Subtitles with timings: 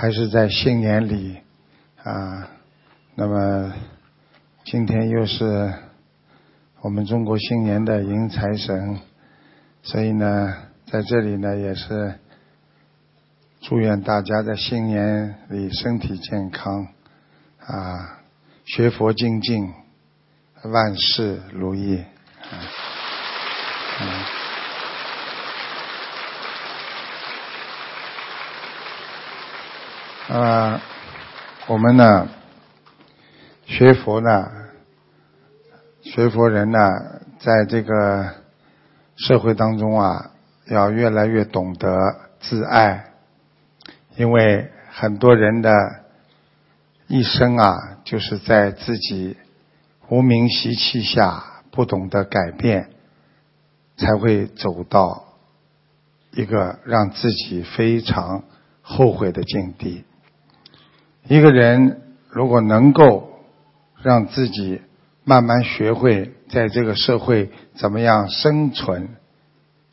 [0.00, 1.40] 还是在新年里
[2.04, 2.48] 啊，
[3.16, 3.74] 那么
[4.64, 5.74] 今天又是
[6.82, 9.00] 我们中国新年的迎财神，
[9.82, 10.54] 所以呢，
[10.86, 12.14] 在这里呢也是
[13.60, 16.86] 祝愿大家在新年里身体健康
[17.66, 18.20] 啊，
[18.64, 19.74] 学佛精进，
[20.62, 22.04] 万事如意。
[22.52, 24.06] 嗯。
[24.06, 24.26] 啊，
[30.28, 30.82] 啊
[31.68, 32.28] 我们呢，
[33.64, 34.50] 学佛呢，
[36.02, 36.78] 学佛人呢，
[37.38, 38.34] 在这个
[39.16, 40.32] 社会当中啊，
[40.66, 41.88] 要越来越懂得
[42.40, 43.06] 自爱，
[44.16, 45.70] 因为很多人的
[47.06, 49.34] 一生啊，就是在自己
[50.10, 52.90] 无名习气下不懂得改变，
[53.96, 55.24] 才会走到
[56.32, 58.44] 一个让自己非常
[58.82, 60.04] 后悔的境地。
[61.26, 63.30] 一个人如果能够
[64.02, 64.80] 让自己
[65.24, 69.08] 慢慢学会在这个社会怎么样生存，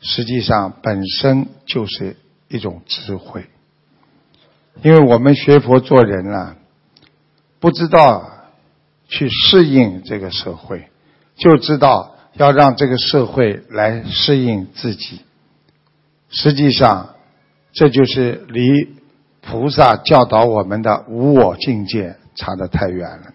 [0.00, 2.16] 实际上本身就是
[2.48, 3.46] 一种智慧。
[4.82, 6.56] 因为我们学佛做人啊，
[7.58, 8.30] 不知道
[9.08, 10.88] 去适应这个社会，
[11.36, 15.20] 就知道要让这个社会来适应自己。
[16.28, 17.16] 实际上，
[17.72, 18.95] 这就是离。
[19.48, 23.32] 菩萨教导我们的无我境界差得太远了。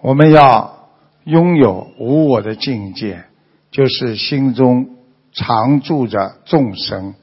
[0.00, 0.88] 我们要
[1.24, 3.24] 拥有无我的境界，
[3.70, 4.96] 就是心中
[5.32, 7.14] 常住着众生，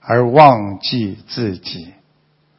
[0.00, 1.94] 而忘记自己。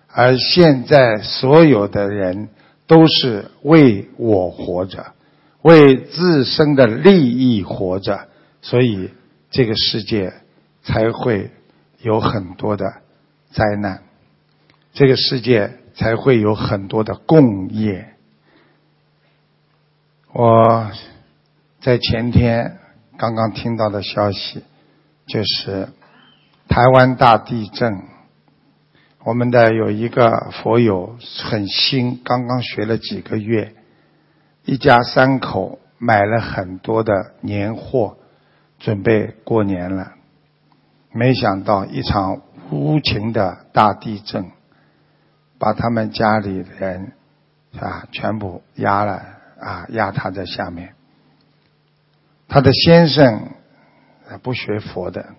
[0.07, 2.49] 而现在所有的人
[2.87, 5.13] 都是为我活着，
[5.61, 8.27] 为自身的利益活着，
[8.63, 9.11] 所以
[9.51, 10.33] 这个世界
[10.83, 11.51] 才会
[12.01, 12.85] 有很多的
[13.51, 14.01] 灾难。
[14.97, 18.15] 这个世界才会有很多的共业。
[20.33, 20.89] 我
[21.79, 22.79] 在前天
[23.15, 24.63] 刚刚听到的消息，
[25.27, 25.89] 就是
[26.67, 28.01] 台湾大地震。
[29.23, 33.75] 我们的有一个佛友很新，刚刚学了几个月，
[34.65, 38.17] 一家三口买了很多的年货，
[38.79, 40.13] 准备过年了。
[41.13, 42.41] 没想到一场
[42.71, 44.56] 无情的大地震。
[45.59, 47.13] 把他们家里人
[47.79, 49.23] 啊全部压了
[49.59, 50.93] 啊压他在下面。
[52.47, 53.49] 他的先生
[54.41, 55.35] 不学佛的，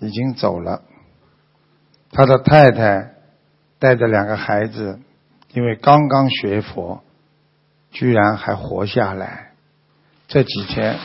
[0.00, 0.82] 已经走了。
[2.10, 3.12] 他的太太
[3.78, 5.00] 带着两个孩子，
[5.52, 7.02] 因为刚刚学佛，
[7.90, 9.52] 居然还活下来。
[10.28, 10.98] 这几天，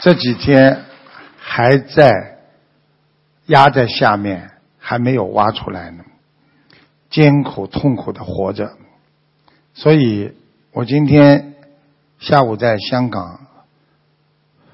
[0.00, 0.84] 这几天
[1.38, 2.39] 还在。
[3.50, 6.04] 压在下面还没有挖出来呢，
[7.10, 8.76] 艰苦痛苦的活着。
[9.74, 10.36] 所以
[10.70, 11.56] 我今天
[12.20, 13.40] 下午在香港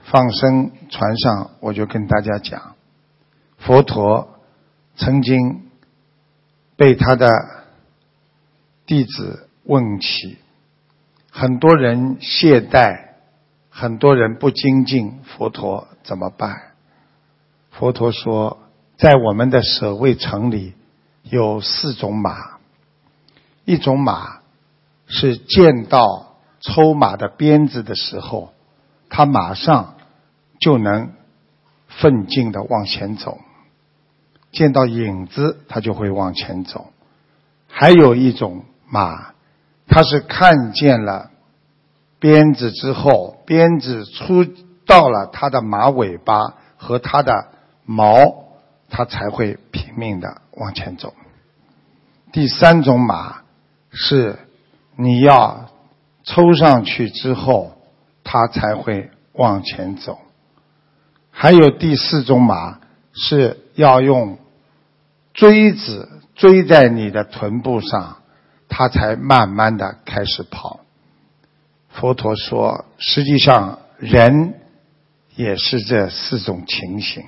[0.05, 2.75] 放生船上，我就跟大家讲，
[3.57, 4.39] 佛陀
[4.97, 5.71] 曾经
[6.77, 7.31] 被他的
[8.85, 10.37] 弟子问起，
[11.31, 13.13] 很多人懈怠，
[13.71, 16.73] 很多人不精进，佛陀怎么办？
[17.71, 18.59] 佛陀说。
[18.99, 20.73] 在我们的舍卫城里，
[21.23, 22.57] 有四种马。
[23.67, 24.39] 一种马
[25.07, 28.55] 是见到抽马的鞭子的时候，
[29.11, 29.97] 它马上
[30.61, 31.13] 就能
[31.89, 33.39] 奋进的往前走；
[34.51, 36.87] 见到影子，它就会往前走。
[37.69, 39.35] 还有一种马，
[39.87, 41.31] 它是看见了
[42.19, 44.47] 鞭子之后，鞭子出
[44.87, 47.49] 到了它的马尾巴和它的
[47.85, 48.46] 毛。
[48.89, 51.15] 他才会拼命的往前走。
[52.33, 53.43] 第三种马
[53.91, 54.39] 是
[54.97, 55.71] 你要
[56.25, 57.77] 抽上去之后，
[58.25, 60.19] 他才会往前走。
[61.31, 62.81] 还有第四种马
[63.13, 64.39] 是要用
[65.35, 68.19] 锥子锥在你的臀部上，
[68.69, 70.81] 它才慢慢的开始跑。
[71.91, 74.55] 佛陀说，实际上人
[75.35, 77.25] 也是这四种情形。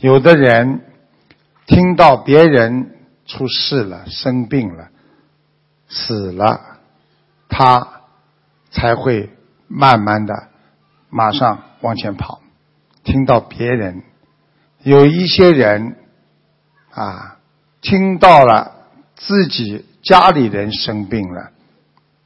[0.00, 0.80] 有的人
[1.66, 4.88] 听到别人出事了、生病了、
[5.88, 6.78] 死了，
[7.50, 8.00] 他
[8.70, 9.30] 才会
[9.68, 10.48] 慢慢的
[11.10, 12.40] 马上往前跑。
[13.04, 14.02] 听到别人
[14.82, 15.96] 有一些人
[16.92, 17.36] 啊，
[17.82, 18.72] 听到了
[19.16, 21.50] 自己家里人生病了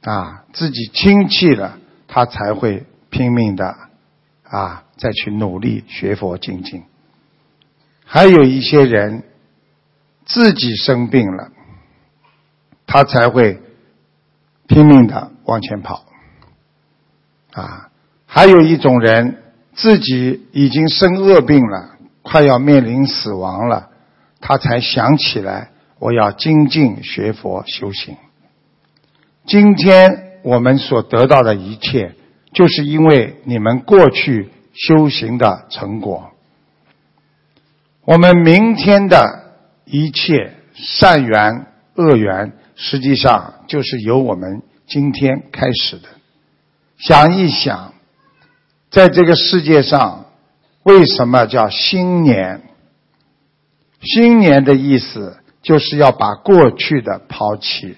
[0.01, 1.77] 啊，自己亲戚了，
[2.07, 3.75] 他才会拼命的
[4.43, 6.85] 啊，再去努力学佛精进。
[8.05, 9.23] 还有一些人
[10.25, 11.51] 自己生病了，
[12.87, 13.59] 他才会
[14.67, 16.05] 拼命的往前跑。
[17.51, 17.89] 啊，
[18.25, 19.43] 还有一种人
[19.73, 23.89] 自己已经生恶病了，快要面临死亡了，
[24.39, 28.15] 他才想起来我要精进学佛修行。
[29.45, 32.15] 今天我们所得到的一切，
[32.53, 36.31] 就是因为你们过去修行的成果。
[38.05, 39.55] 我们明天的
[39.85, 41.65] 一切善缘
[41.95, 46.07] 恶缘，实际上就是由我们今天开始的。
[46.97, 47.95] 想一想，
[48.91, 50.25] 在这个世界上，
[50.83, 52.61] 为什么叫新年？
[54.01, 57.97] 新年的意思就是要把过去的抛弃。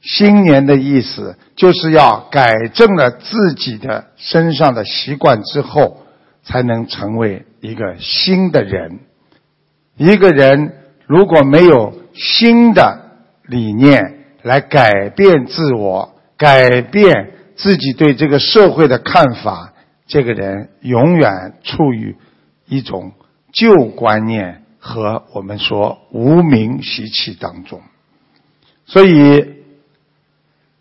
[0.00, 6.06] 新年的意思就是要改正了自己的身上的习惯之后，
[6.42, 9.00] 才能成为一个新的人。
[9.96, 10.72] 一个人
[11.06, 19.72] 如果没有新的理念来改变自我，改变自己对这个社会的看法，
[20.06, 22.16] 这个人永远处于
[22.66, 23.12] 一种
[23.52, 27.80] 旧观念和我们说无名习气当中。
[28.86, 29.56] 所以。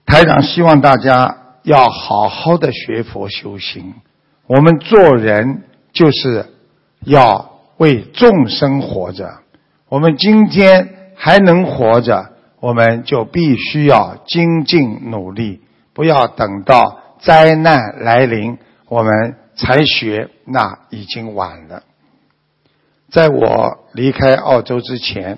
[0.08, 3.96] 台长希望大家要好好的学佛修行。
[4.46, 5.64] 我们做人
[5.94, 6.46] 就是
[7.02, 9.40] 要为众生活着。
[9.90, 15.62] 我们今天还能活着，我们就必须要精进努力，
[15.94, 18.58] 不要等到灾难来临
[18.88, 21.84] 我们才学，那已经晚了。
[23.10, 25.38] 在我离开澳洲之前，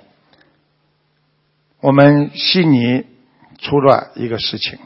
[1.80, 3.04] 我们悉尼。
[3.60, 4.78] 出了一个事情，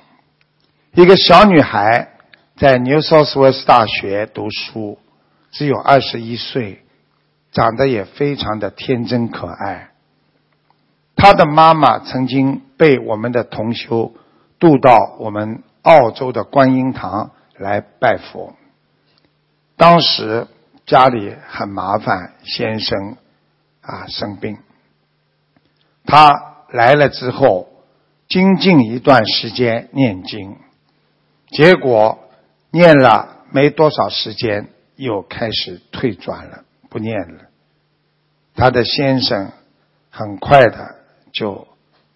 [0.94, 2.12] 一个小女孩
[2.56, 4.98] 在 New South Wales 大学读书，
[5.50, 6.82] 只有二十一岁，
[7.52, 9.90] 长得也非常的天真可爱。
[11.14, 14.12] 他的妈妈曾经被我们的同修
[14.58, 18.54] 渡到我们澳洲的观音堂来拜佛。
[19.76, 20.48] 当时
[20.86, 23.16] 家里很麻烦，先生
[23.80, 24.58] 啊生病，
[26.04, 26.32] 他
[26.68, 27.68] 来了之后。
[28.28, 30.56] 精进一段时间念经，
[31.50, 32.18] 结果
[32.70, 37.44] 念了没多少时间，又开始退转了，不念了。
[38.54, 39.50] 他的先生
[40.10, 40.96] 很快的
[41.32, 41.66] 就，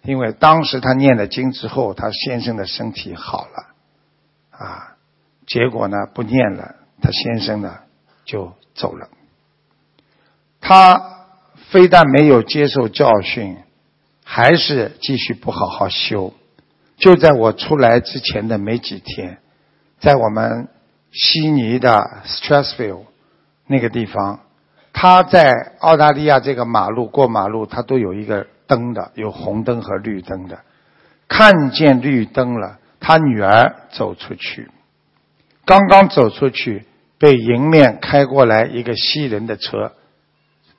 [0.03, 3.65] 因为当时他念了经之后，他先生的身体好了，
[4.51, 4.95] 啊，
[5.47, 7.79] 结果呢不念了，他先生呢
[8.23, 9.09] 就走了。
[10.61, 11.25] 他
[11.71, 13.57] 非但没有接受教训。
[14.29, 16.33] 还是继续不好好修。
[16.97, 19.37] 就在我出来之前的没几天，
[20.01, 20.67] 在我们
[21.13, 23.05] 悉尼的 Strathfield
[23.67, 24.41] 那个地方，
[24.99, 30.57] 他在澳大利亚这个马路过马路，他都有一个灯的，有红灯和绿灯的。
[31.27, 34.71] 看见绿灯了，他女儿走出去，
[35.65, 36.87] 刚刚走出去，
[37.19, 39.91] 被迎面开过来一个西人的车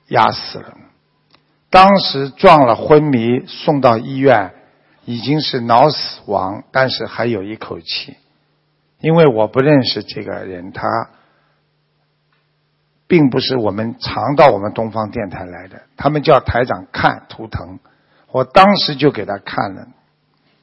[0.09, 0.73] 压死了。
[1.69, 4.51] 当时撞了昏迷，送到医院，
[5.05, 8.17] 已经是脑死亡，但是还有一口气。
[8.99, 11.09] 因为我不认识这个人，他
[13.09, 15.81] 并不是我们常到我们东方电台来的。
[15.97, 17.79] 他们叫台长看图腾，
[18.31, 19.87] 我当时就给他看了。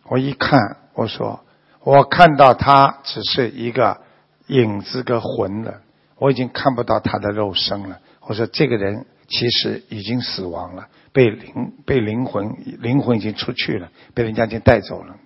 [0.05, 1.41] 我一看，我说
[1.83, 4.01] 我看到他只是一个
[4.47, 5.83] 影子个魂了，
[6.17, 7.99] 我已经看不到他的肉身了。
[8.23, 9.05] 我说这个人。
[9.29, 15.17] 其实已经死亡了，被灵被灵魂灵魂已经出去了，被人家已经带走了。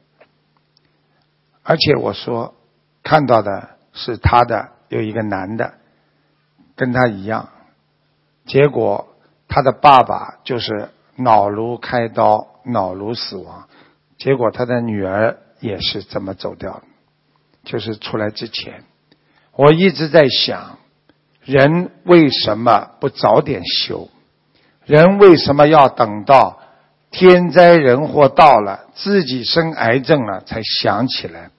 [1.62, 2.54] 而且我说
[3.02, 5.74] 看到的是他的有一个男的，
[6.80, 7.50] 跟他一样，
[8.46, 9.06] 结果
[9.48, 13.68] 他的爸爸就是脑颅开刀，脑颅死亡，
[14.16, 16.82] 结果他的女儿也是这么走掉的，
[17.64, 18.84] 就是出来之前，
[19.56, 20.78] 我一直在想。
[21.42, 24.08] 人为什么不早点修？
[24.86, 26.60] 人为什么要等到
[27.10, 31.50] 天灾人祸到了，自己生癌症了才想起来？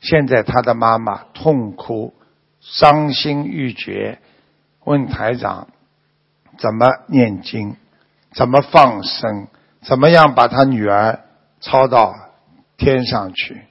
[0.00, 2.14] 现在他的妈妈痛哭、
[2.60, 4.18] 伤心欲绝，
[4.84, 5.68] 问台长
[6.58, 7.76] 怎么念经，
[8.32, 9.48] 怎么放生，
[9.82, 11.20] 怎么样把他女儿
[11.60, 12.14] 抄到
[12.76, 13.62] 天上去？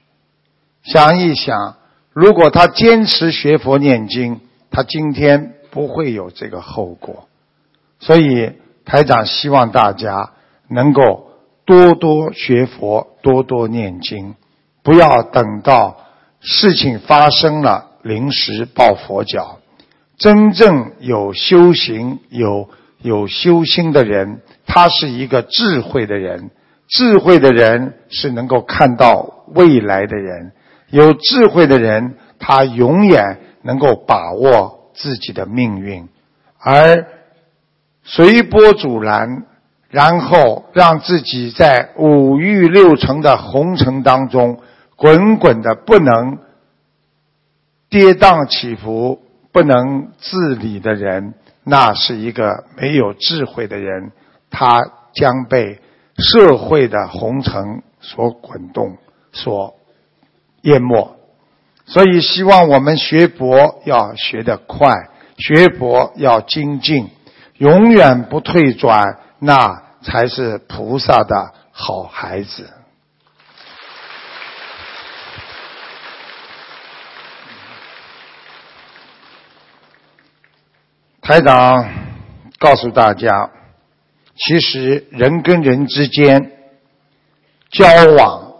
[0.82, 1.76] 想一想，
[2.12, 4.40] 如果他坚持学佛念经，
[4.70, 5.54] 他今天。
[5.72, 7.28] 不会有这个后果，
[7.98, 8.52] 所以
[8.84, 10.34] 台长希望大家
[10.68, 11.30] 能够
[11.64, 14.34] 多多学佛，多多念经，
[14.82, 15.96] 不要等到
[16.40, 19.60] 事情发生了临时抱佛脚。
[20.22, 22.68] 真正有修行、有
[23.00, 26.50] 有修心的人，他是一个智慧的人。
[26.88, 30.52] 智慧的人是能够看到未来的人，
[30.90, 36.08] 有智慧的人，他永远能够把握自己的命运，
[36.58, 37.06] 而
[38.04, 39.46] 随波逐澜，
[39.88, 44.60] 然后让自己在五欲六尘的红尘当中
[44.94, 46.38] 滚滚的不能
[47.88, 49.21] 跌宕起伏、
[49.52, 54.12] 不能自理的人，那是一个没有智慧的人，
[54.50, 54.80] 他
[55.14, 55.80] 将被。
[56.14, 58.98] 社会的红尘所滚动，
[59.32, 59.76] 所
[60.60, 61.16] 淹没，
[61.86, 67.08] 所以希望我们学佛要学得快，学佛要精进，
[67.56, 72.68] 永远不退转，那才是菩萨的好孩子。
[81.22, 81.88] 台长
[82.58, 83.50] 告诉大家。
[84.34, 86.50] 其实人跟人之间
[87.70, 87.86] 交
[88.18, 88.54] 往，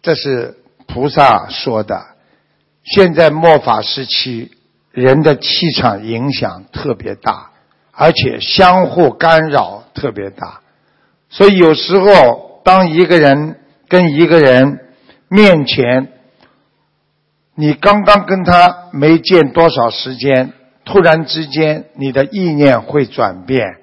[0.00, 2.06] 这是菩萨说的。
[2.84, 4.52] 现在末法时期，
[4.92, 7.50] 人的气场影响特别大，
[7.90, 10.60] 而且相互干扰特别大。
[11.30, 14.78] 所以有时候，当一个人跟一个人
[15.28, 16.12] 面前，
[17.56, 20.52] 你刚刚跟他没见多少时间，
[20.84, 23.78] 突然之间你的意念会转变。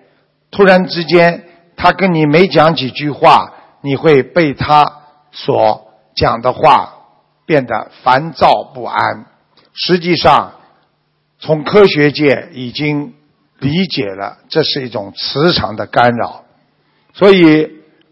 [0.51, 4.85] 突然之间，他跟你没讲几句话，你会被他
[5.31, 6.93] 所讲的话
[7.45, 9.25] 变得烦躁不安。
[9.73, 10.53] 实际上，
[11.39, 13.13] 从科学界已经
[13.59, 16.43] 理解了，这是一种磁场的干扰。
[17.13, 17.69] 所以，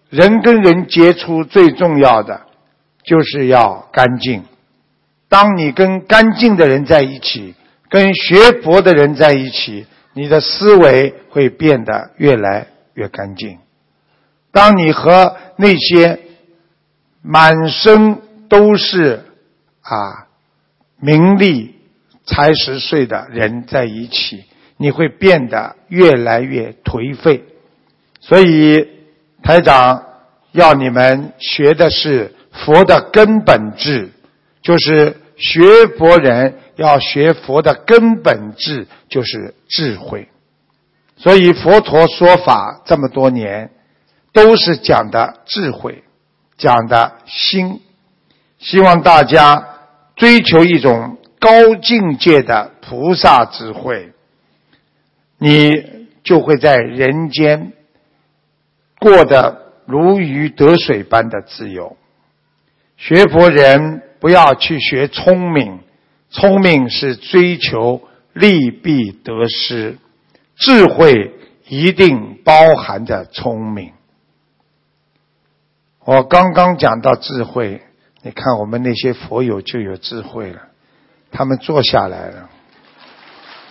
[0.10, 2.42] 人跟人接触最重要的
[3.04, 4.46] 就是要干净。
[5.28, 7.54] 当你跟干净的人在一起，
[7.90, 9.86] 跟学佛的人在一起。
[10.14, 13.60] 你的思维会变得越来越干净。
[14.52, 16.20] 当你和那些
[17.22, 18.18] 满身
[18.50, 19.24] 都是
[19.82, 20.28] 啊
[21.00, 21.76] 名利
[22.26, 24.44] 财十岁的人在一起，
[24.78, 27.46] 你会变得越来越颓废。
[28.20, 28.90] 所以
[29.44, 30.04] 台长
[30.52, 34.10] 要你们学的是佛的根本智，
[34.62, 36.56] 就是学佛人。
[36.80, 40.30] 要学佛的根本智就是智慧，
[41.18, 43.72] 所以佛陀说法这么多年，
[44.32, 46.06] 都是讲的智慧，
[46.58, 47.82] 讲的心，
[48.60, 49.80] 希望大家
[50.16, 54.14] 追求一种高境界的菩萨智慧，
[55.38, 55.70] 你
[56.24, 57.74] 就会在人间
[59.00, 61.98] 过得如鱼得水般的自由。
[62.96, 65.82] 学佛人不要去学聪明。
[66.32, 68.02] 聪明是追求
[68.34, 69.98] 利弊得失，
[70.56, 71.34] 智慧
[71.68, 73.94] 一定包含着聪明。
[76.06, 77.82] 我刚刚讲到智慧，
[78.22, 80.62] 你看我们那些佛友就有智慧了，
[81.32, 82.50] 他们坐下来了，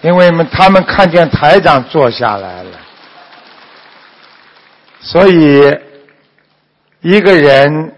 [0.02, 2.78] 因为们他们看见台长坐下来了，
[5.00, 5.76] 所以
[7.02, 7.94] 一个人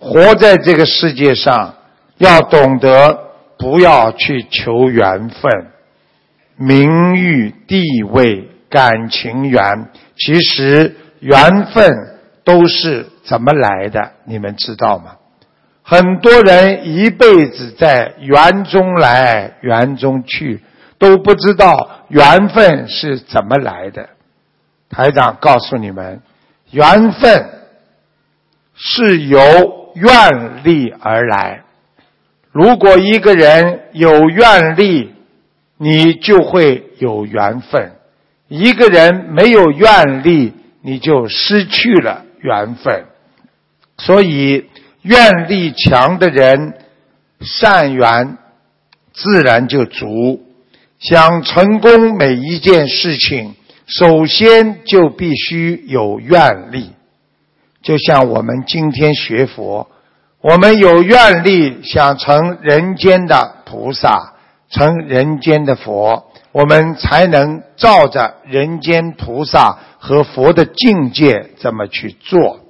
[0.00, 1.76] 活在这个世界上，
[2.18, 3.23] 要懂得。
[3.58, 5.66] 不要去求缘分、
[6.56, 9.88] 名誉、地位、感情缘。
[10.16, 14.12] 其实缘分都是怎么来的？
[14.24, 15.16] 你们知道吗？
[15.82, 20.62] 很多人一辈子在缘中来、缘中去，
[20.98, 24.08] 都不知道缘分是怎么来的。
[24.88, 26.22] 台长告诉你们，
[26.70, 27.50] 缘分
[28.74, 31.62] 是由愿力而来。
[32.54, 35.12] 如果一个人有愿力，
[35.76, 37.90] 你就会有缘分；
[38.46, 43.06] 一个人没有愿力，你就失去了缘分。
[43.98, 44.66] 所以，
[45.02, 46.74] 愿力强的人，
[47.40, 48.38] 善缘
[49.12, 50.40] 自然就足。
[51.00, 53.56] 想成功每一件事情，
[53.88, 56.92] 首先就必须有愿力。
[57.82, 59.90] 就像我们今天学佛。
[60.44, 64.34] 我们有愿力想成人间的菩萨，
[64.68, 72.60] 成人间的佛，我们才能照着人间菩萨和佛的境界这么去做。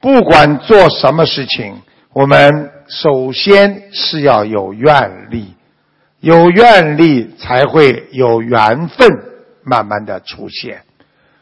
[0.00, 1.82] 不管做什么事情，
[2.14, 5.52] 我们首先是要有愿力，
[6.20, 9.06] 有愿力才会有缘分
[9.64, 10.80] 慢慢的出现。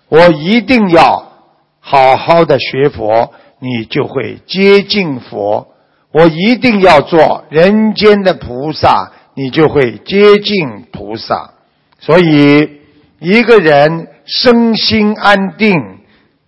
[0.08, 1.30] 我一定要
[1.78, 3.32] 好好的学佛。
[3.62, 5.68] 你就会接近佛。
[6.12, 11.52] 我一定要做人间的菩萨，你就会接近菩萨。
[12.00, 12.80] 所以，
[13.20, 15.72] 一个人身心安定，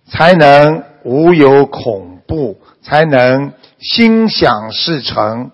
[0.07, 5.51] 才能无有恐怖，才能心想事成。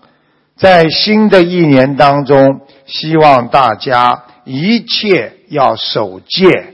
[0.56, 6.71] 在新的一年当中，希望大家一切要守戒，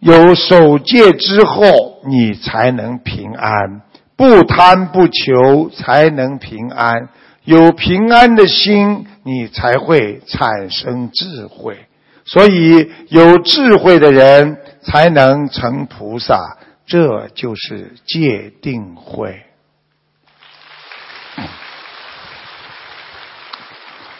[0.00, 3.82] 有守戒之后，你才能平安。
[4.16, 7.08] 不贪不求，才能平安。
[7.44, 11.86] 有平安的心，你才会产生智慧。
[12.24, 16.58] 所以，有智慧的人才能成菩萨。
[16.86, 19.42] 这就是戒定慧。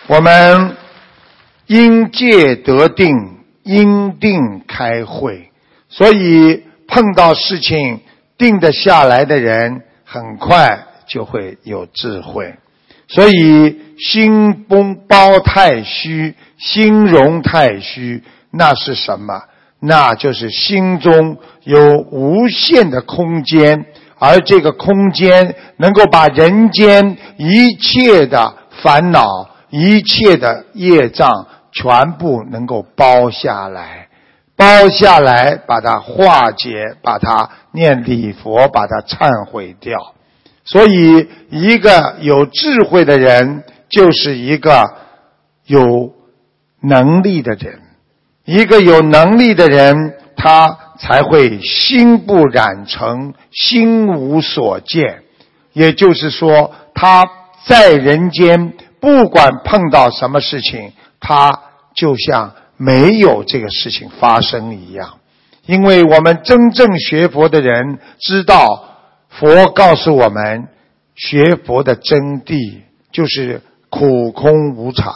[0.06, 0.76] 我们
[1.66, 5.49] 因戒得定，因定开慧。
[5.90, 8.00] 所以，碰到事情
[8.38, 9.82] 定得下来的人。
[10.12, 12.56] 很快就会有智慧，
[13.06, 19.44] 所以心崩包太虚，心容太虚，那是什么？
[19.78, 23.86] 那就是心中有无限的空间，
[24.18, 34.08] 而这个空间能够把人间一切的烦恼、一切的业障全部能够包下来。
[34.60, 40.12] 包下来，把它化解，把它念礼佛，把它忏悔掉。
[40.64, 44.96] 所以，一个有智慧的人，就是一个
[45.64, 46.12] 有
[46.82, 47.80] 能力的人。
[48.44, 55.22] 一个有能力的人，他才会心不染尘，心无所见。
[55.72, 57.26] 也就是说，他
[57.64, 61.62] 在人间，不管碰到什么事情，他
[61.94, 62.52] 就像。
[62.82, 65.18] 没有这个事情发生一样，
[65.66, 68.96] 因为我们真正学佛的人知道，
[69.28, 70.68] 佛告诉我们，
[71.14, 72.80] 学佛的真谛
[73.12, 73.60] 就是
[73.90, 75.12] 苦空无常，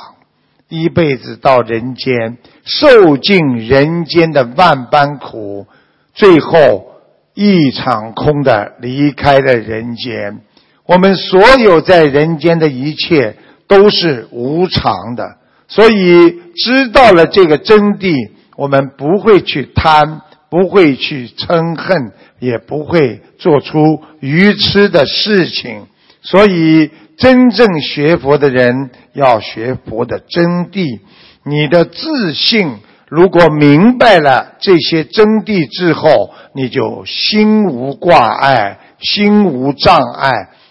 [0.68, 5.66] 一辈子到人间受尽人间的万般苦，
[6.12, 6.92] 最后
[7.33, 10.42] 一场空的离开了人间。
[10.85, 15.38] 我们所有在人间的一切都是无常的。
[15.68, 25.87] 所以知道了这个真谛，我们不会去贪，不会去嗔恨，也不会做出愚痴的事情。
[26.22, 31.00] 所以真正学佛的人要学佛的真谛。
[31.44, 32.77] 你的自信
[33.09, 40.31] 如果明白了这些真谛之后，你就心无挂碍，心无障碍。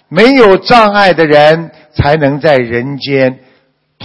[0.09, 3.39] 没有障碍的人，才能在人间。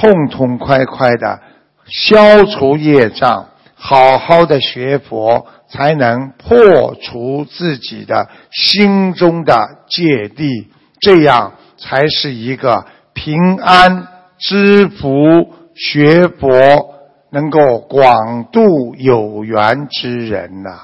[0.00, 1.40] 痛痛快快的
[1.86, 9.56] 消除业障，好好的学佛，才能破除自己的心中的
[9.88, 14.06] 芥蒂，这样才是一个平安
[14.38, 16.94] 知福、学佛
[17.30, 20.78] 能够广度有缘之人呐。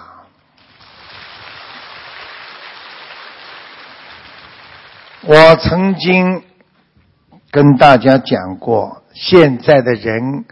[5.23, 6.43] 我曾经
[7.53, 9.04] 跟大家讲过。
[9.15, 10.45] 现在的人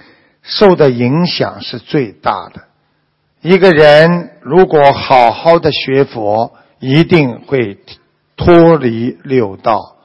[0.43, 2.63] 受的影响是最大的。
[3.41, 7.79] 一个人如果好好的学佛，一定会
[8.37, 9.97] 脱离六道。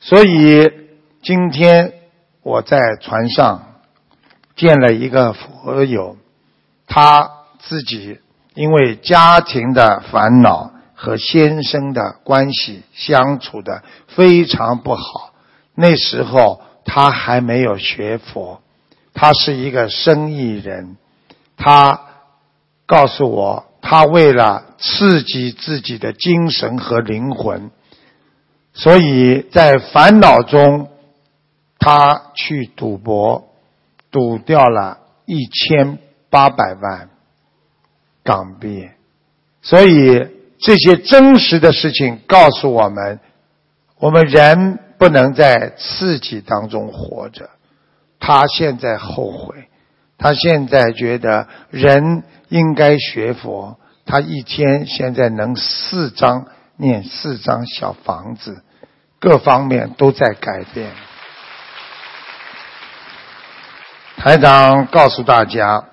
[0.00, 0.70] 所以
[1.22, 1.92] 今天
[2.42, 3.74] 我在船上
[4.56, 6.16] 见了一个佛友，
[6.86, 8.20] 他自己
[8.54, 15.34] 因为家庭的烦恼和先生的关系相处的非常不好，
[15.74, 16.62] 那时候。
[16.90, 18.62] 他还没有学佛，
[19.12, 20.96] 他是一个生意人。
[21.58, 22.00] 他
[22.86, 27.70] 告诉我，他为了刺激自己的精神和灵魂，
[28.72, 30.88] 所以在烦恼中，
[31.78, 33.50] 他去赌博，
[34.10, 35.98] 赌掉了一千
[36.30, 37.10] 八百万
[38.24, 38.88] 港币。
[39.60, 40.26] 所以
[40.58, 43.20] 这些真实的事情告诉我们，
[43.98, 44.78] 我们人。
[44.98, 47.50] 不能在刺激当中活着，
[48.18, 49.68] 他现在后悔，
[50.18, 58.64] 他现在觉得人应该学佛，他一天现在能四张念四张小房子，
[59.20, 60.90] 各方面都在改变。
[64.16, 65.84] 台长告诉大家，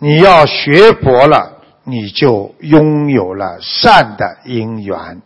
[0.00, 5.22] 你要学佛了，你就拥有了善的因缘。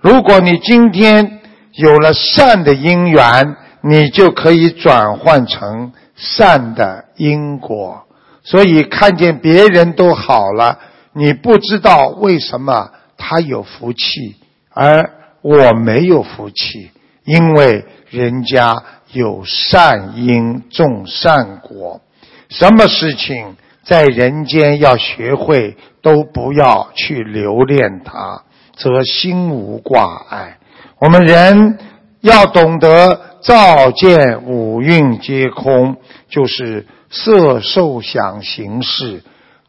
[0.00, 1.35] 如果你今天。
[1.76, 8.02] 有了善的因缘，你就可以转换成善的因果。
[8.42, 10.78] 所以看见别人都好了，
[11.12, 14.36] 你不知道为什么他有福气，
[14.72, 15.10] 而
[15.42, 16.90] 我没有福气，
[17.24, 22.00] 因为人家有善因种善果。
[22.48, 28.44] 什么事情在人间要学会都不要去留恋它，
[28.76, 30.58] 则心无挂碍。
[31.06, 31.78] 我们人
[32.20, 35.94] 要懂得照见五蕴皆空，
[36.28, 39.22] 就是色受想行识，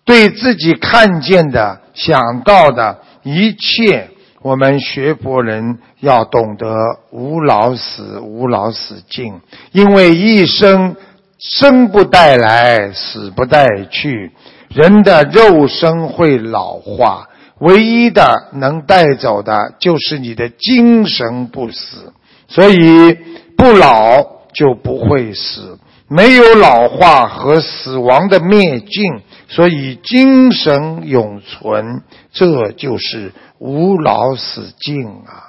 [0.03, 4.09] 对自己看见的、想到的一切。
[4.41, 6.75] 我们学佛人要懂得
[7.11, 9.39] 无老死，无老死尽，
[9.71, 10.95] 因为一生
[11.37, 14.31] 生不带来，死不带去。
[14.69, 17.27] 人的肉身会老化，
[17.59, 22.13] 唯一的能带走的就是你的精神不死。
[22.47, 23.17] 所以
[23.57, 33.31] 不老就不会死，没有老化和死亡的灭尽，所以精神永存，这就是。
[33.59, 35.41] 无老死尽啊！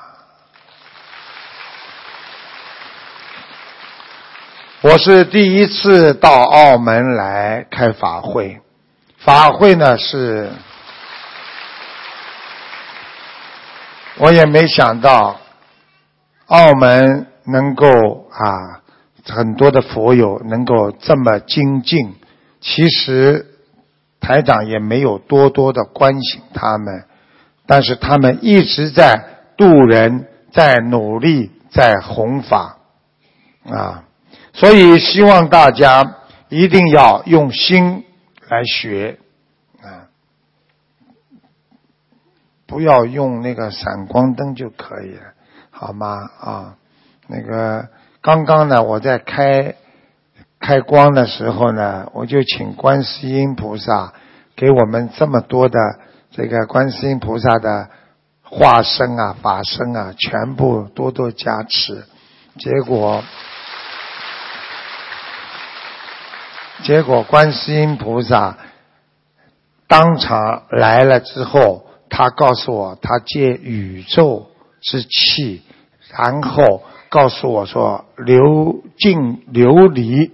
[4.80, 8.60] 我是第一次到澳门来开法会，
[9.18, 10.50] 法会呢是，
[14.18, 15.40] 我也没想到
[16.46, 18.82] 澳门能够啊
[19.24, 22.14] 很多的佛友能够这么精进。
[22.60, 23.46] 其实
[24.20, 27.04] 台长也没有多多的关心他们。
[27.70, 29.22] 但是他们一直在
[29.58, 32.78] 渡人，在努力，在弘法，
[33.66, 34.04] 啊，
[34.54, 36.16] 所以希望大家
[36.48, 38.06] 一定要用心
[38.48, 39.18] 来学，
[39.82, 40.08] 啊，
[42.68, 45.22] 不要用那个闪光灯就可以了，
[45.70, 46.30] 好吗？
[46.38, 46.74] 啊，
[47.26, 47.88] 那个
[48.22, 49.74] 刚刚呢，我在开
[50.60, 54.12] 开光的时候呢，我就请观世音菩萨
[54.54, 55.78] 给我们这么多的。
[56.30, 57.88] 这个观世音菩萨的
[58.42, 62.04] 化身啊、法身啊，全部多多加持。
[62.58, 63.24] 结果，
[66.82, 68.58] 结果观世音菩萨
[69.88, 74.46] 当场来了之后，他告诉我，他借宇宙
[74.80, 75.62] 之气，
[76.10, 80.30] 然后告诉我说：“流进琉璃。”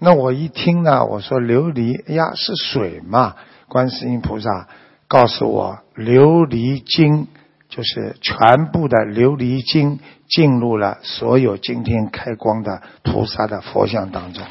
[0.00, 3.34] 那我一听呢，我说：“琉璃，哎呀，是水嘛？”
[3.68, 4.68] 观世音菩萨。
[5.10, 7.28] 告诉我，琉璃晶
[7.70, 14.44] 就是全部的琉璃晶进入了所有今天开光的菩萨的佛像当中。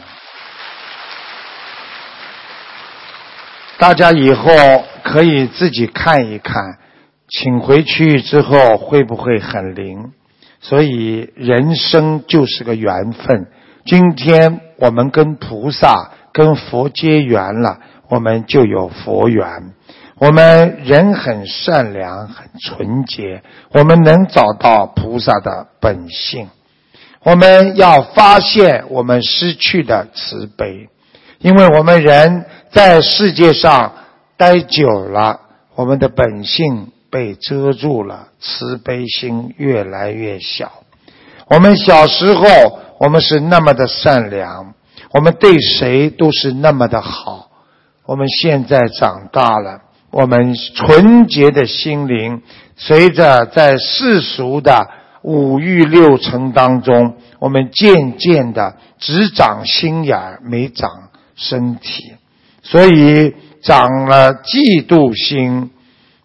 [3.80, 4.52] 大家以后
[5.04, 6.80] 可以自己看一看，
[7.30, 10.14] 请回去之后会不会很灵？
[10.60, 13.46] 所以人生就是个缘分。
[13.86, 19.46] 今天我们跟菩萨、跟佛结缘了，我们就有佛缘。
[20.18, 26.50] 我们人很善良，很纯洁，我们能找到菩萨的本性。
[27.22, 30.90] 我们要发现我们失去的慈悲，
[31.38, 33.94] 因为我们人在世界上
[34.38, 35.40] 待久了，
[35.76, 40.72] 我们的本性被遮住了，慈悲心越来越小。
[41.50, 42.46] 我们小时候，
[43.00, 44.74] 我们是那么的善良，
[45.12, 47.50] 我们对谁都是那么的好。
[48.06, 49.82] 我们现在长大了。
[50.10, 52.42] 我们纯洁的心灵，
[52.78, 54.88] 随着在世俗的
[55.22, 62.14] 五欲六尘当中，我们渐渐的只长心眼儿没长身体，
[62.70, 65.72] 所以长了嫉妒心。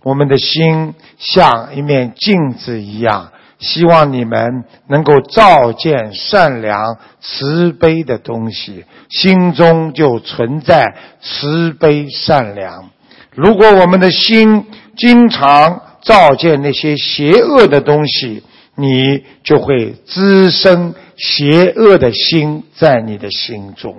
[0.02, 12.90] 我们的心像一面镜子一样，希望你们能够照见善良、慈悲的东西，心中就存在慈悲善良。
[13.30, 18.42] 如果我们的心经常照见那些邪恶的东西，
[18.74, 23.94] 你就会滋生邪恶的心在你的心中。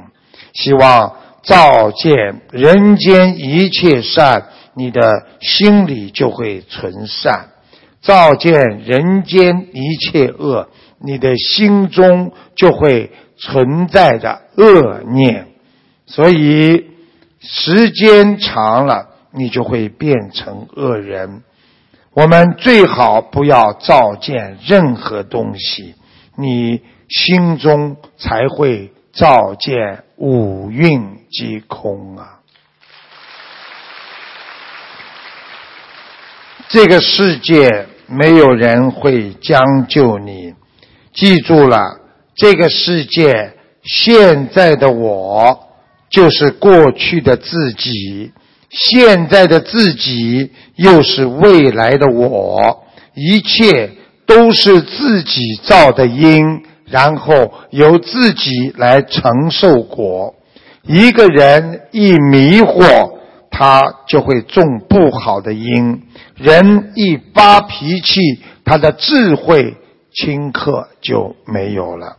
[0.52, 7.50] 希望照见人间一切善，你的心里就会存善；
[8.02, 15.48] 照见人间一切恶，你的心中就会存在着恶念。
[16.08, 16.88] 所以
[17.40, 19.10] 时间长了。
[19.36, 21.42] 你就会变成恶人。
[22.14, 25.96] 我们最好不要照见任何东西，
[26.38, 32.40] 你心中才会照见五蕴皆空啊！
[36.70, 40.54] 这个世界没有人会将就你，
[41.14, 42.00] 记住了，
[42.38, 45.68] 这个世界现在的我
[46.10, 48.32] 就是过去的自己。
[48.70, 53.92] 现在的自己又是未来的我，一切
[54.26, 60.36] 都是自己造的因，然后由自己来承受果。
[60.84, 63.18] 一个人一迷惑，
[63.50, 65.98] 他就会种不好的因；
[66.36, 68.22] 人一发脾气，
[68.64, 69.76] 他的智慧
[70.14, 72.18] 顷刻就没有了。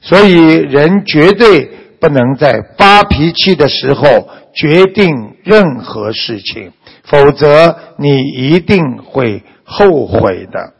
[0.00, 1.68] 所以，人绝对
[2.00, 10.72] 不能在发脾气的时候决定任何事情，否则你一定会后悔的。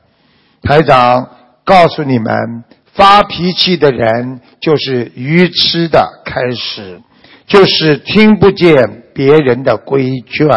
[0.63, 1.29] 台长
[1.63, 7.01] 告诉你们，发脾气的人就是愚痴的开始。
[7.47, 10.49] 就是听不见别人的规劝，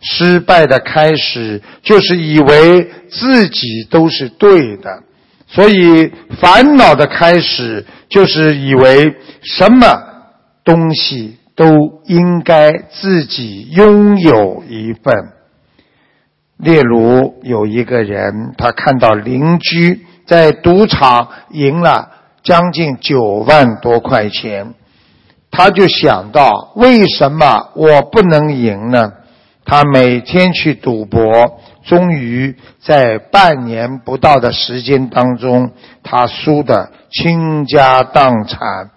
[0.00, 5.04] 失败的开始就是以为自己都是对的，
[5.46, 9.86] 所以烦恼的开始就是以为什么
[10.64, 15.14] 东西都应该自己拥有一份。
[16.58, 22.10] 例如有一个人，他看到邻居在赌场赢了
[22.42, 24.74] 将近九万多块钱。
[25.50, 29.12] 他就想到，为什么我不能赢呢？
[29.64, 35.70] 他每天去赌博，终于在半年不到的时间当中，
[36.02, 38.90] 他输得倾家荡产。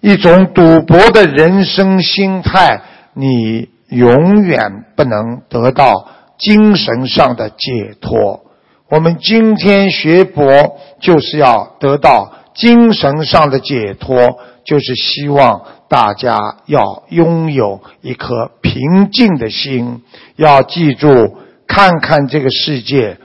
[0.00, 2.80] 一种赌博的人生心态，
[3.12, 6.06] 你永远不能得到
[6.38, 8.47] 精神上的解脱。
[8.90, 15.62] 我们今天学佛，就是要得到精神上的解脱，就是希望。
[15.90, 20.02] 大家要拥有一颗平静的心，
[20.36, 23.16] 要记住，看看这个世界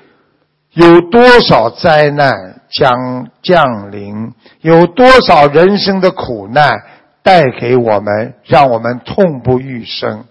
[0.71, 6.83] 有多少灾难将降临，有多少人生的苦难
[7.21, 10.23] 带给我们，让我们痛不欲生。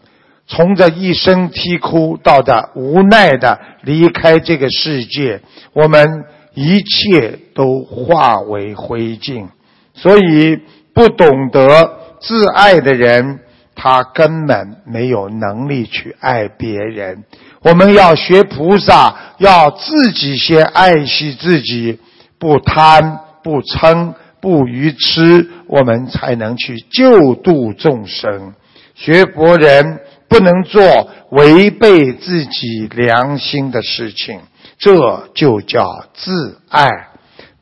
[0.54, 5.40] 从这一声啼哭到的无奈的离开这个世界，
[5.72, 9.48] 我们一切都化为灰烬。
[9.94, 10.60] 所以
[10.92, 11.98] 不懂得。
[12.20, 13.40] 自爱的人，
[13.74, 17.24] 他根本没有能力去爱别人。
[17.62, 21.98] 我们要学菩萨，要自己先爱惜自己，
[22.38, 28.54] 不贪、不嗔、不愚痴，我们才能去救度众生。
[28.94, 29.98] 学佛人
[30.32, 34.40] 不能做违背自己良心的事情，
[34.78, 36.88] 这就叫自爱。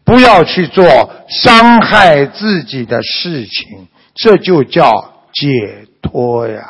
[0.05, 0.85] 不要去做
[1.29, 3.89] 伤害自己的事情。
[4.15, 4.91] 这就叫
[5.33, 5.49] 解
[6.03, 6.63] 脱呀！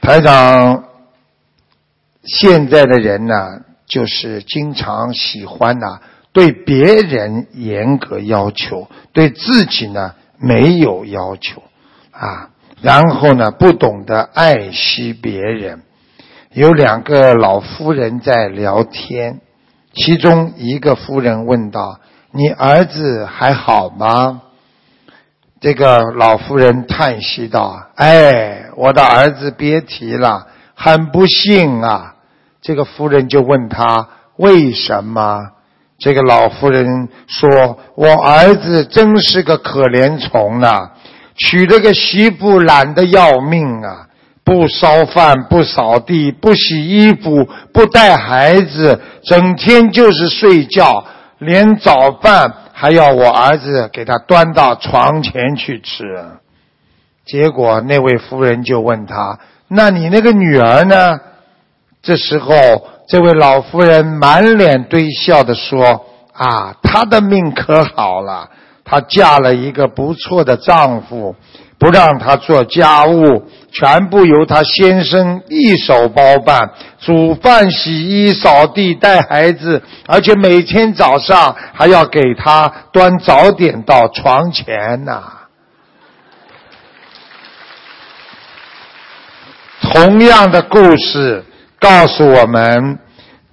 [0.00, 0.84] 台长，
[2.24, 3.34] 现在的人呢，
[3.86, 5.86] 就是经常喜欢呢，
[6.38, 11.64] 对别人严格要求，对自己呢没有要求
[12.12, 15.82] 啊，然后呢不懂得爱惜别人。
[16.52, 19.40] 有两个老夫人在聊天。
[19.94, 21.98] 其中一个夫人问道
[22.30, 24.42] ：“你儿子还好吗？”
[25.60, 30.46] 这个老夫人叹息道：“哎，我的儿子别提了，
[30.76, 32.14] 很不幸啊。”
[32.62, 35.50] 这个夫人就问他：“为什么？”
[35.98, 40.92] 这个老妇人说：“我儿子真是个可怜虫啊，
[41.36, 44.06] 娶了个媳妇懒得要命啊。”
[44.44, 51.04] 不烧饭，不扫地，不洗衣服，不带孩子，整天就是睡觉，
[51.36, 56.04] 连早饭还要我儿子给他端到床前去吃。
[57.26, 61.20] 结果那位夫人就问他：“那你那个女儿呢？”
[62.00, 62.54] 这时候，
[63.08, 68.50] 这位老夫人满脸堆笑的说：“啊，她的命可好了，
[68.84, 71.34] 她嫁了一个不错的丈夫。”
[71.80, 85.22] 不让他做家务，全部由她先生一手包办，煮饭、洗衣、扫地、带孩子，而且每天早上还要给他端早点到床前呐。
[89.80, 91.44] 同样的故事
[91.80, 92.98] 告诉我们，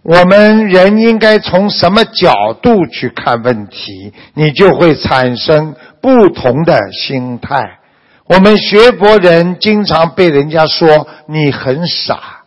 [0.03, 7.79] 我们人应该从什么角度去看问题，你就会产生不同的心态。
[8.27, 12.43] 我们学佛人经常被人家说你很傻，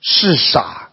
[0.00, 0.88] 是傻；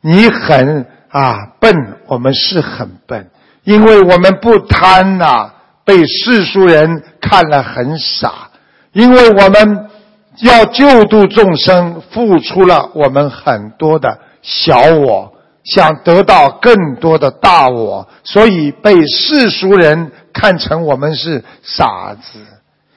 [0.00, 1.74] 你很啊笨，
[2.06, 3.30] 我们是很笨，
[3.64, 5.50] 因为我们不贪呐，
[5.84, 8.48] 被世俗人看了很傻，
[8.92, 9.90] 因为我们
[10.40, 15.32] 要救度众生，付出了我们很多的小我，
[15.64, 22.38] 想得到更多的大我，所以被世俗人看成我们是傻子。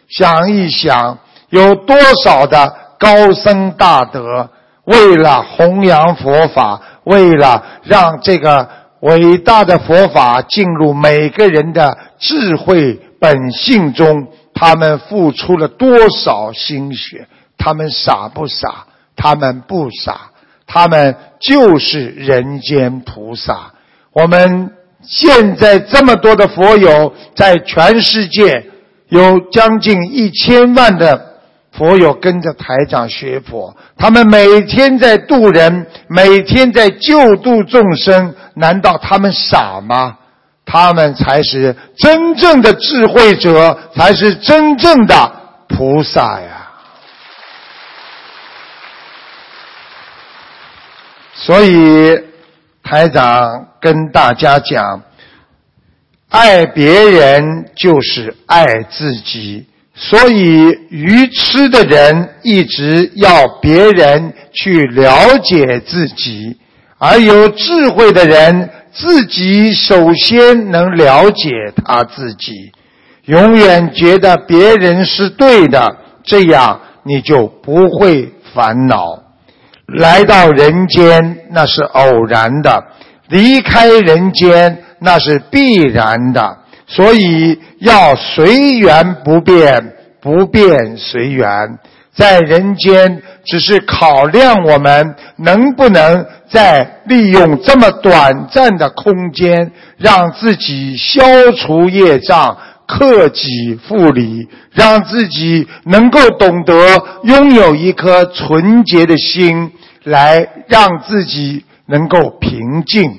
[0.10, 1.18] 想一想，
[1.50, 4.50] 有多少的高僧大德，
[4.86, 8.68] 为了弘扬佛法，为了让这个
[9.00, 14.28] 伟大的佛法进入每个人的智慧本性中，
[14.60, 17.28] 他们付出了多少心血？
[17.58, 18.88] 他们傻不傻？
[19.16, 20.32] 他们不傻，
[20.68, 23.72] 他们就是人间菩萨。
[24.12, 28.66] 我们现在这么多的佛友，在全世界
[29.08, 31.28] 有将近一千万的。
[31.72, 40.18] 佛友跟着台长学佛，他们每天在度人，每天在救度众生，难道他们傻吗？
[40.72, 45.32] 他们才是真正的智慧者，才是真正的
[45.68, 46.70] 菩萨呀！
[51.34, 52.16] 所以
[52.84, 55.02] 台长跟大家讲，
[56.30, 59.66] 爱别人就是爱自己。
[59.96, 66.58] 所以，愚痴的人一直要别人去了解自己，
[66.98, 71.50] 而有智慧的人自己首先能了解
[71.86, 72.72] 他自己。
[73.26, 79.24] 永远觉得别人是对的，这样你就不会烦恼。
[79.86, 82.84] 来到人间那是偶然的，
[83.28, 86.58] 离开人间那是必然的。
[86.88, 91.48] 所以要随缘不变，不变随缘。
[92.20, 101.22] 在人间，只是考量我们能不能在利用这么短暂的空间，让自己消
[101.58, 106.74] 除业障、克己复礼，让自己能够懂得
[107.24, 109.72] 拥有一颗纯洁的心，
[110.04, 113.18] 来让自己能够平静，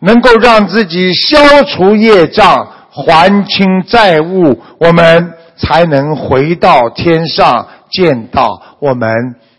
[0.00, 2.68] 能够让自己消除业障。
[2.96, 9.08] 还清债务，我们才能回到天上，见到我们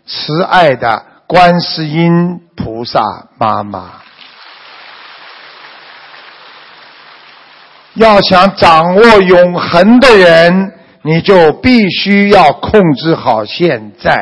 [0.06, 3.00] 慈爱的观世音菩萨
[3.38, 3.92] 妈妈。
[7.94, 10.72] 要想掌握永恒的人，
[11.02, 14.14] 你就必须要控制好现在。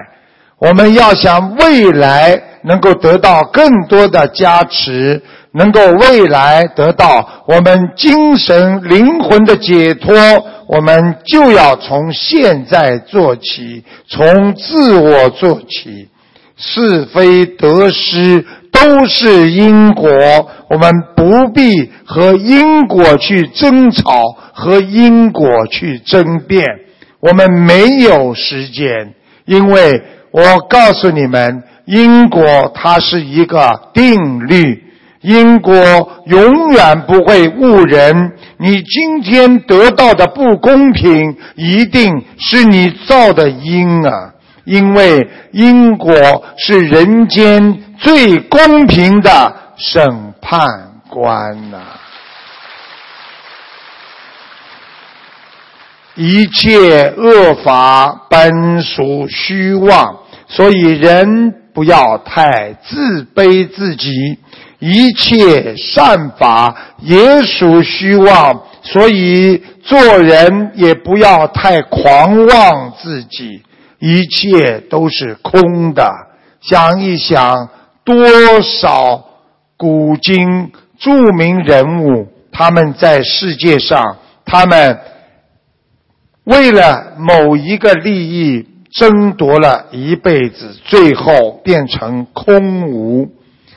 [0.59, 5.20] 我们要想未来能够得到更多的加持。
[5.57, 10.12] 能够未来得到我们精神灵魂的解脱，
[10.74, 16.08] 我们就要从现在做起，从自我做起。
[16.56, 20.08] 是非得失都是因果，
[20.70, 26.64] 我们不必和因果去争吵，和因果去争辩。
[27.18, 29.14] 我们没有时间，
[29.46, 34.82] 因为我告诉你们，因果它是一个定律。
[35.22, 35.74] 因果
[36.26, 38.32] 永远不会误人，
[38.64, 44.33] 你今天得到的不公平，一定是你造的因啊！
[44.64, 46.14] 因为因果
[46.57, 50.66] 是人间最公平的审判
[51.11, 51.77] 官呐！
[56.14, 64.38] 一切恶法本属虚妄，所以人不要太自卑自己。
[64.87, 73.62] 一切善法也属虚妄，所以做人也不要太狂妄自己。
[73.99, 76.07] 一切都是空的。
[76.61, 77.70] 想一想，
[78.05, 79.25] 多少
[79.79, 84.99] 古今著名人物，他们在世界上，他们
[86.44, 93.31] 为了某一个利益争夺了一辈子，最后变成空无。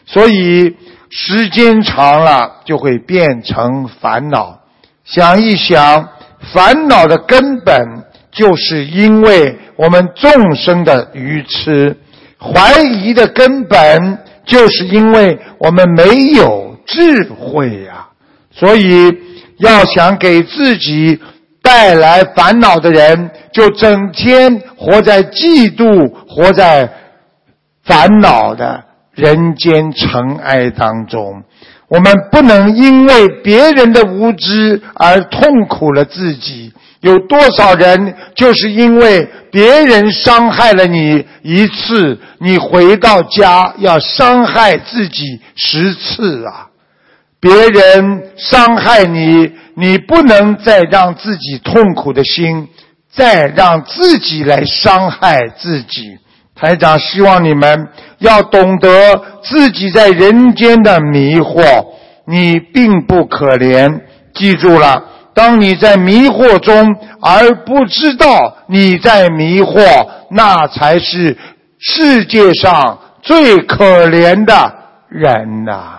[0.05, 0.75] 所以。
[1.09, 4.59] 时间长了就会变成烦恼。
[5.05, 6.09] 想一想，
[6.53, 11.95] 烦恼的根本就是因为我们众生的愚痴；
[12.39, 18.07] 怀疑的根本就是因为我们没有智慧呀。
[18.51, 19.15] 所以，
[19.59, 21.19] 要想给自己
[21.61, 26.91] 带来烦恼的人，就整天活在嫉妒、活在
[27.83, 28.83] 烦恼的。
[29.17, 31.43] 人间尘埃当中，
[31.87, 36.71] 我们不能因为别人的无知而痛苦了自己。
[37.01, 46.67] 有多少人就是因为别人伤害了你一次，你回到家要伤害自己十次啊？
[47.39, 52.67] 别人伤害你，你不能再让自己痛苦的心，
[53.11, 56.19] 再让自己来伤害自己。
[56.57, 57.87] 台长希望你们
[58.17, 61.85] 要懂得自己在人间的迷惑
[62.25, 64.01] 你并不可怜。
[64.33, 65.03] 记住了
[65.33, 71.37] 当你在迷惑中而不知道你在迷惑那才是
[71.79, 74.73] 世界上最可怜的
[75.09, 75.97] 人呐。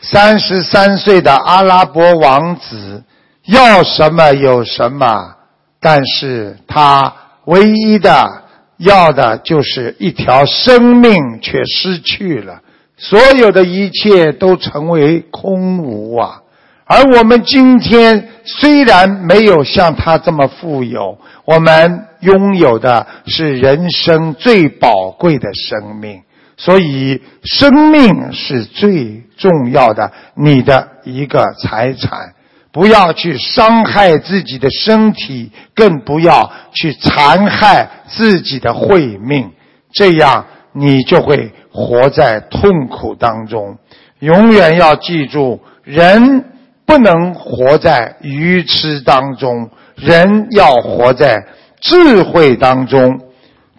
[0.00, 3.02] 三十三岁的阿拉伯王子
[3.46, 5.36] 要什么有什么，
[5.80, 8.42] 但是他唯一的
[8.76, 12.60] 要的就是一条生命，却失去了，
[12.96, 16.42] 所有的一切都成为空无啊！
[16.84, 26.22] 而我们今天虽然没有像他这么富有，我们拥有的是人生最宝贵的生命。
[26.58, 32.32] 所以，生命是最重要的，你的一个财产。
[32.76, 39.50] 不要去伤害自己的身体，更不要去残害自己的慧命。
[39.94, 43.78] 这样，你就会活在痛苦当中。
[44.18, 46.44] 永远要记住，人
[46.84, 51.46] 不能活在愚痴当中，人要活在
[51.80, 53.22] 智慧当中。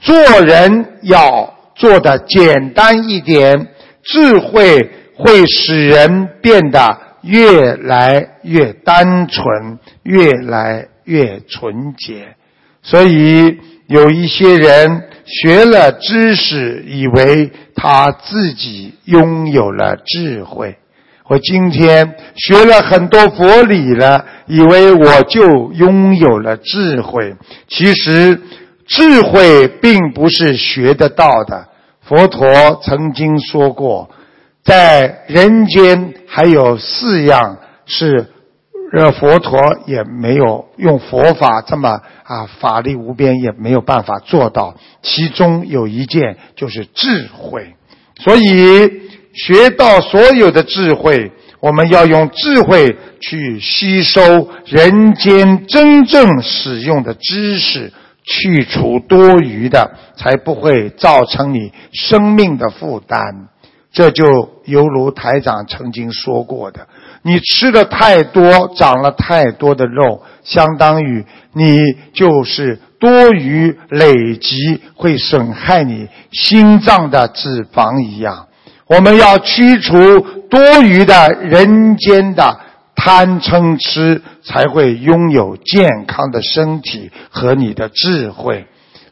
[0.01, 1.53] 做人要。
[1.77, 3.67] 做的简单一点，
[4.03, 12.35] 智慧会使人变得越来越单纯，越来越纯洁。
[12.81, 20.77] 所以有一些人学了知识，以为他自己拥有了智慧。
[21.27, 27.35] 我今天学了很多佛理了，以为我就拥有了智慧。
[27.67, 28.41] 其实。
[28.89, 31.67] 智慧并不是学得到的。
[31.99, 34.09] 佛陀曾经说过，
[34.67, 38.27] 在人间还有四样是，
[38.91, 44.75] 呃，佛陀也没有用佛法这么啊法力无边，也没有办法做到。
[45.01, 47.75] 其中有一件就是智慧。
[48.17, 48.91] 所以
[49.33, 57.93] 学到所有的智慧，我们要用智慧去吸收人间真正使用的知识。
[58.29, 63.47] 去除多余的，才不会造成你生命的负担。
[63.97, 66.87] 这就犹如台长曾经说过的：
[67.23, 71.79] 你吃的太多，长了太多的肉，相当于你
[72.13, 78.45] 就是多余累积，会损害你心脏的脂肪一样。
[78.85, 82.59] 我们要驱除多余的人间的。
[82.99, 88.65] 贪嗔痴才会拥有健康的身体和你的智慧。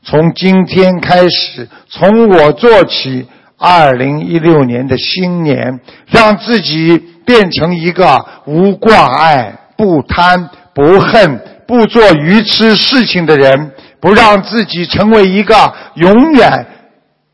[0.04, 3.28] 从今天开始，从我做起，
[3.58, 16.68] 二零一六年的新年，让自己变成一个无挂碍、不贪、不恨、不做愚痴事情的人，不让自己成为一个永远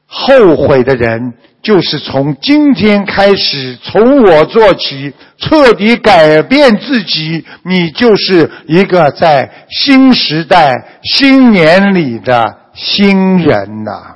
[0.06, 1.34] 后悔的人。
[1.62, 7.46] 就是从今天开始，从我做起，彻底改变自己。
[7.64, 14.16] 你就是一个在新时代、新年里的新人呐！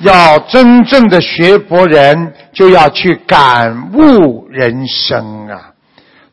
[0.00, 5.72] 要真正的学佛人，就要去感悟人生啊！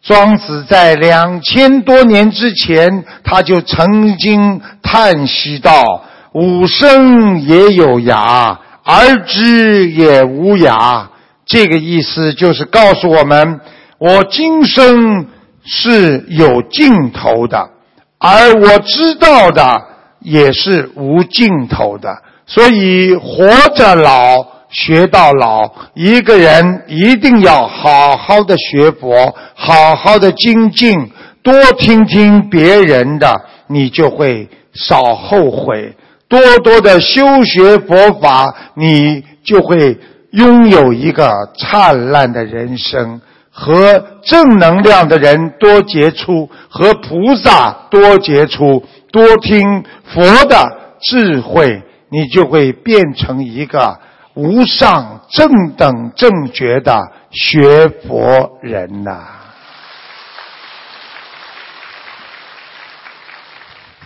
[0.01, 6.03] 庄子在两千多年之前，他就曾经叹息道。
[6.33, 11.05] 吾生也有涯，而知也无涯。
[11.45, 13.61] 这个意思就是告诉我们，
[13.97, 15.27] 我今生
[15.63, 17.69] 是有尽头的，
[18.17, 19.85] 而我知道的
[20.19, 22.17] 也是无尽头的。
[22.45, 35.95] 所以活着老学到老，一个人一定要好好的学佛，好好的精进，多听听别人的，你就会少后悔。
[36.27, 39.97] 多多的修学佛法，你就会
[40.31, 43.21] 拥有一个灿烂的人生。
[43.55, 50.57] 和正能量的人多接触，和菩萨多接触，多听佛的
[50.99, 51.83] 智慧，
[52.13, 53.99] 你就会变成一个
[54.35, 59.27] 无上正等正觉的学佛人呐。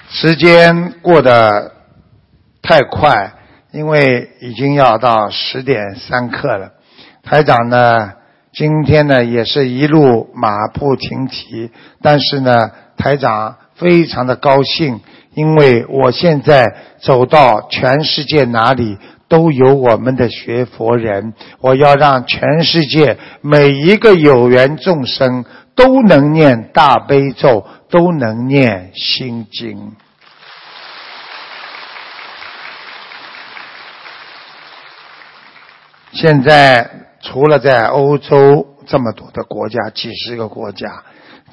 [0.09, 1.73] 时间过得。
[2.59, 3.31] 太快，
[3.71, 6.73] 因为已经要到十点三刻了。
[7.23, 8.11] 台长呢，
[8.51, 14.99] 今天呢也是一路马不停蹄，但是呢，台长非常的高兴，
[15.38, 16.65] 因为我现在
[16.99, 29.95] 走到全世界哪里都有我们的学佛人，我要让全世界每一个有缘众生都能念大悲咒，都能念心经。
[36.13, 36.89] 现在
[37.21, 41.03] 除了在欧洲这么多的国家，几十个国家，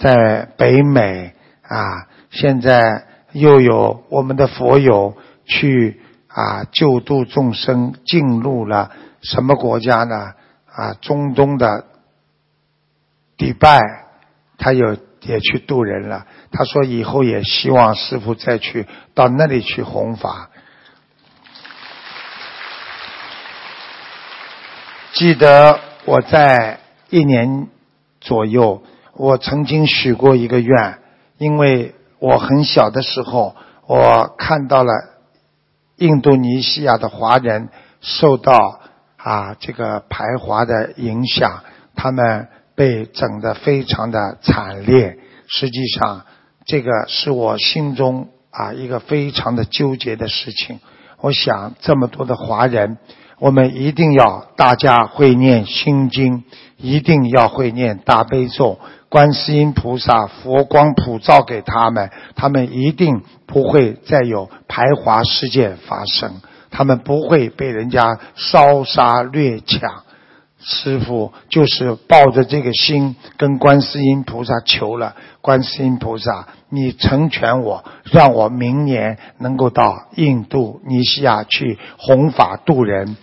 [0.01, 3.05] 在北美啊，现在
[3.35, 10.33] 又有我们的佛友去啊救度众生，进入了什么国家呢？
[10.73, 11.85] 啊，中东的
[13.37, 13.81] 迪拜，
[14.57, 16.27] 他有也去渡人了。
[16.53, 20.51] 他说以后也希望师傅再去到那里去弘法。
[25.13, 26.81] 记得我在
[27.11, 27.69] 一年
[28.21, 28.83] 左右，
[29.13, 30.99] 我曾经许过一个愿，
[31.39, 31.95] 因为
[32.25, 33.55] 我很小的时候，
[33.87, 34.95] 我看到了
[35.97, 37.69] 印度尼西亚的华人
[38.01, 38.81] 受到
[39.19, 41.63] 啊这个排华的影响，
[41.95, 45.19] 他们被整得非常的惨烈。
[45.49, 46.25] 实际上，
[46.65, 50.81] 这个是我心中啊一个非常的纠结的事情。
[51.21, 52.97] 我想，这么多的华人。
[53.39, 56.45] 我们一定要大家会念心经，
[56.77, 69.81] 一定要会念大悲咒，观世音菩萨佛光普照给他们，他们一定不会再有排华事件发生，他们不会被人家烧杀掠抢。
[70.67, 83.19] 师傅就是抱着这个心跟观世音菩萨求了，观世音菩萨，你成全我，让我明年能够到印度尼西亚去弘法度人。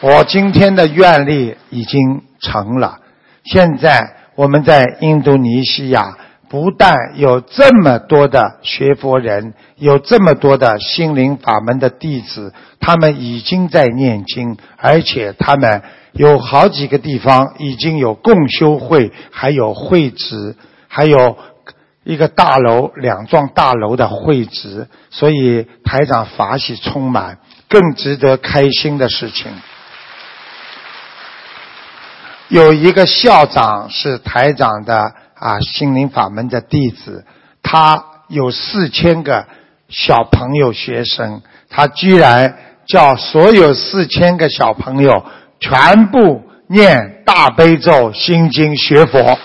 [0.00, 3.00] 我今天的愿力已经成了，
[3.42, 6.16] 现在我们在印度尼西亚。
[6.48, 15.82] 不但有这么多的学佛人，有这么多的心灵法门的弟子，他们已经在念经，而且他们
[16.12, 21.36] 有好几个地方已经有共修会，还有会址，还有
[22.02, 29.52] 一个大楼、两幢大楼的会址，所以台长法喜充满，更值得开心的事情。
[32.48, 35.12] 有一个校长是台长的。
[35.40, 37.24] 啊，心灵法门的弟子，
[37.62, 39.46] 他有四千个
[39.88, 45.24] 小朋友学生，他居然叫所有四千个小朋友
[45.60, 49.38] 全部念大悲咒心经学佛。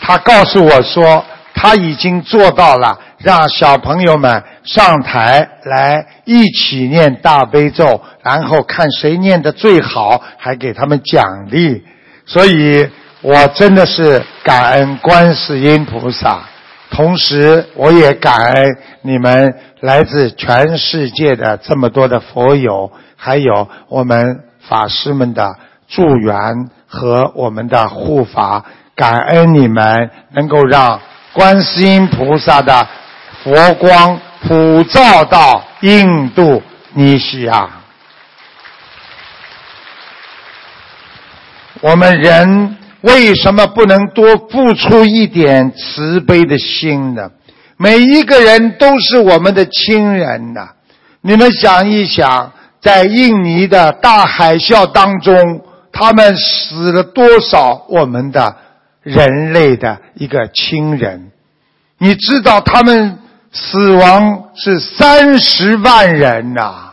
[0.00, 11.84] 他告诉我说，他已经做到了，让小朋友们上台来一起念大悲咒，然后看谁念的最好，还给他们奖励。
[12.26, 12.88] 所以。
[13.20, 16.40] 我真的是感恩观世音菩萨，
[16.88, 25.52] 同时我也感恩你们来自全世界的这么多的佛友，还有我们法师们的
[25.88, 28.64] 助缘和我们的护法，
[28.94, 31.00] 感恩你们能够让
[31.32, 32.86] 观世音菩萨的
[33.42, 36.62] 佛光普照到印度
[36.94, 37.68] 尼西亚。
[41.80, 42.76] 我们人。
[43.02, 47.30] 为什么不能多付出一点慈悲的心呢？
[47.76, 50.70] 每一个人都是我们的亲人呐！
[51.20, 55.62] 你们想一想，在印尼的大海啸当中，
[55.92, 58.56] 他们死了多少我们的
[59.04, 61.30] 人类的一个亲人？
[61.98, 63.16] 你知道他们
[63.52, 66.84] 死亡是三十万人呐！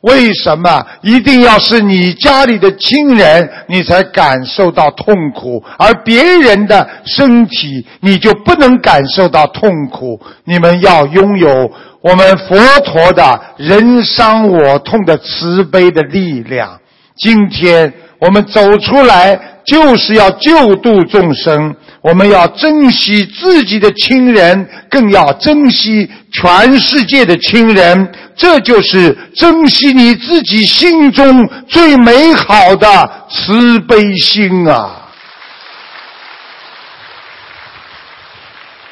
[0.00, 10.20] 为什么一定要是你家里的亲人，你才感受到痛苦，而别人的身体你就不能感受到痛苦？
[10.44, 11.72] 你们要拥有
[12.02, 16.78] 我们佛陀的人伤我痛的慈悲的力量。
[17.16, 17.90] 今天
[18.24, 21.76] 我们走出来，就是要救度众生。
[22.00, 28.12] 我们要珍惜自己的亲人，更要珍惜全世界的亲人。
[28.34, 35.02] 这就是珍惜你自己心中最美好的慈悲心啊！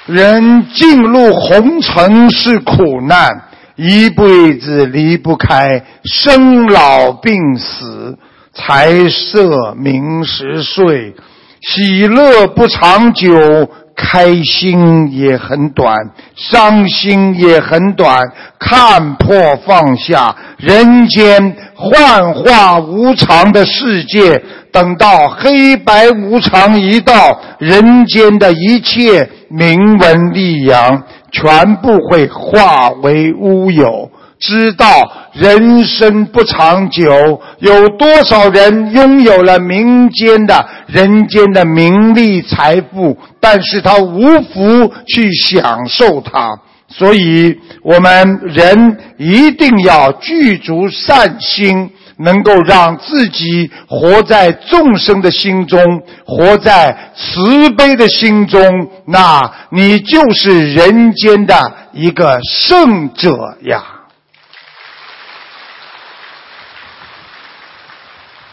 [0.07, 3.31] 人进入红尘是苦难，
[3.77, 8.17] 一辈子离不开生老病死、
[8.55, 11.15] 财色名食睡，
[11.61, 13.69] 喜乐不长久。
[13.95, 15.95] 开心也很短，
[16.35, 18.19] 伤心也很短。
[18.59, 24.43] 看破放下，人间幻化无常的世界，
[24.73, 34.11] 等到黑白无常一到，人间的一切名闻利养，全部会化为乌有。
[34.43, 34.87] 知道
[35.33, 46.59] 人生不长久，有多少人拥有了民间的、人间的名利财富，但是他无福去享受它。
[46.89, 55.81] 所以，我们人一定要具足善心，能够让自己活在众生的心中，
[56.27, 58.61] 活在慈悲的心中，
[59.07, 61.55] 那你就是人间的
[61.93, 64.02] 一个圣者呀。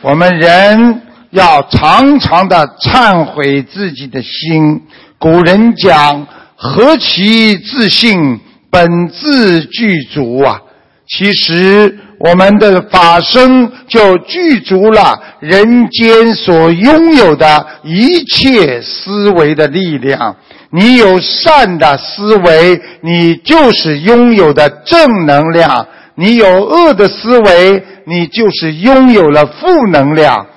[0.02, 4.82] 我们人要常常的忏悔自己的心。
[5.18, 6.26] 古人讲
[6.56, 8.40] ：“何其自信，
[8.72, 10.62] 本自具足啊！”
[11.06, 20.38] 其实，我们的法身就具足了人间所拥有的一切思维的力量。
[20.72, 25.86] 你有善的思维，你就是拥有的正能量；
[26.16, 30.48] 你有恶的思维，你就是拥有了负能量。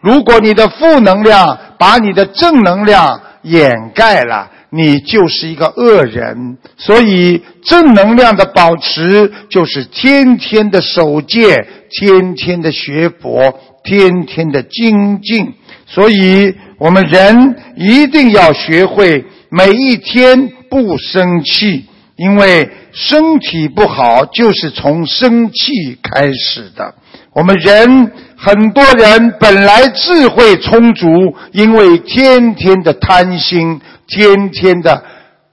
[0.00, 6.58] 如果你的负能量把你的正能量掩盖了，你就是一个恶人。
[6.76, 15.54] 所以，正能量的保持就是天天的守戒，天天的学佛，天天的精进。
[15.86, 21.86] 所以我们人一定要学会每一天不生气。
[22.16, 22.68] 因为
[22.98, 26.94] 身体不好，就是从生气开始的。
[27.32, 31.06] 我们人很多人本来智慧充足，
[31.52, 35.04] 因为天天的贪心，天天的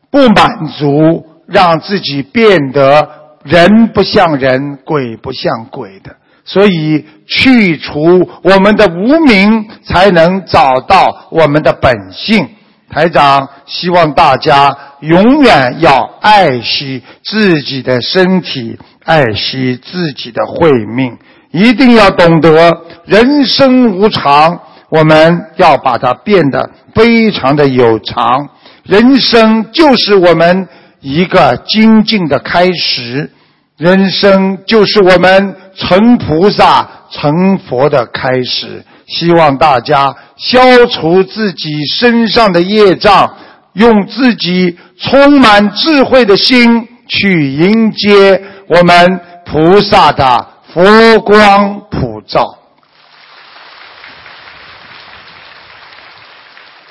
[0.10, 3.08] 不满足，让自己变得
[3.44, 6.16] 人不像人，鬼不像鬼的。
[6.46, 12.50] 所以去除我们的无名，才能找到我们的本性。
[12.96, 21.18] 台长希望大家永远要爱惜自己的身体，爱惜自己的慧命，
[21.52, 22.72] 一定要懂得
[23.04, 28.48] 人生无常，我们要把它变得非常的有常。
[28.84, 30.66] 人生就是我们
[31.02, 33.30] 一个精进的开始，
[33.78, 38.84] 人生就是我们成菩萨、成佛的开始。
[39.08, 43.38] 希望大家消除自己身上的业障，
[43.74, 52.58] 用自己充满智慧的心去迎接我们菩萨的佛光普照。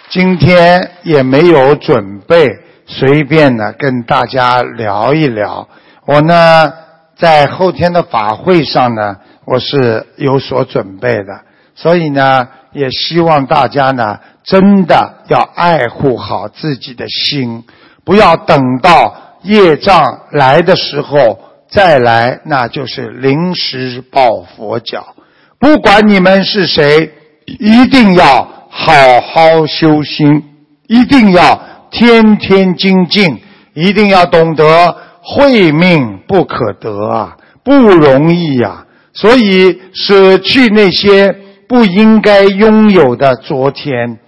[0.08, 2.48] 今天也没有准备，
[2.86, 5.68] 随便的跟大家聊一聊。
[6.06, 6.72] 我呢，
[7.16, 11.40] 在后天的法会上呢，我是有所准备的。
[11.74, 17.64] 所以呢，也希望大家呢，真的要爱护好自己的心，
[18.04, 25.14] 不要等到业障来的时候再来，那就是临时抱佛脚。
[25.58, 27.12] 不管你们是谁，
[27.46, 30.44] 一定要好好修心，
[30.86, 33.40] 一定要天天精进，
[33.74, 38.86] 一定要懂得慧命不可得啊，不容易呀。
[39.14, 41.40] 所以舍去那些。
[41.66, 44.18] 不应该拥有的昨天，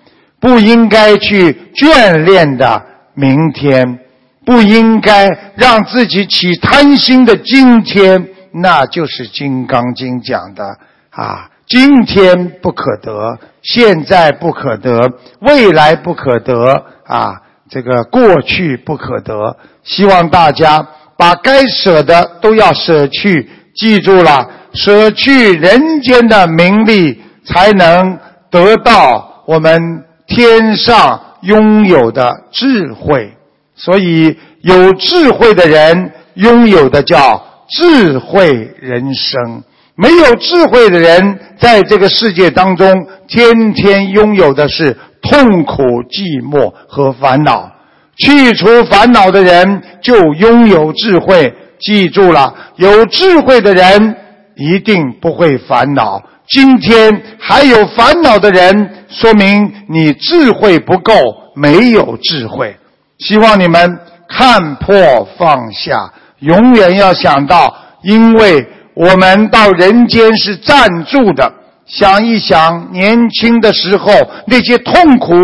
[0.41, 2.83] 不应该去眷恋的
[3.15, 4.01] 明天，
[4.45, 10.79] 不应该让自己起贪心的今天，那就是《金刚经》讲的
[11.11, 14.99] 啊，今天不可得，现在不可得，
[15.41, 19.59] 未来不可得啊，这个过去不可得。
[19.85, 27.23] 希望大家把该舍的都要舍去，记住了，舍去人间的名利。
[27.49, 28.19] 才能
[28.51, 29.81] 得到我们
[30.27, 33.31] 天上拥有的智慧，
[33.77, 39.63] 所以有智慧的人拥有的叫智慧人生，
[39.95, 47.71] 没有智慧的人在这个世界当中，天天拥有的是痛苦、寂寞和烦恼。
[48.19, 51.55] 去除烦恼的人就拥有智慧。
[51.81, 54.17] 记住了，有智慧的人
[54.57, 56.23] 一定不会烦恼。
[56.49, 61.13] 今天还有烦恼的人，说明你智慧不够，
[61.55, 62.77] 没有智慧。
[63.19, 63.99] 希望你们
[64.29, 71.53] 看破放下，永远要想到，因为我们到人间是暂住的。
[71.87, 74.13] 想一想，年轻的时候
[74.47, 75.35] 那些痛苦，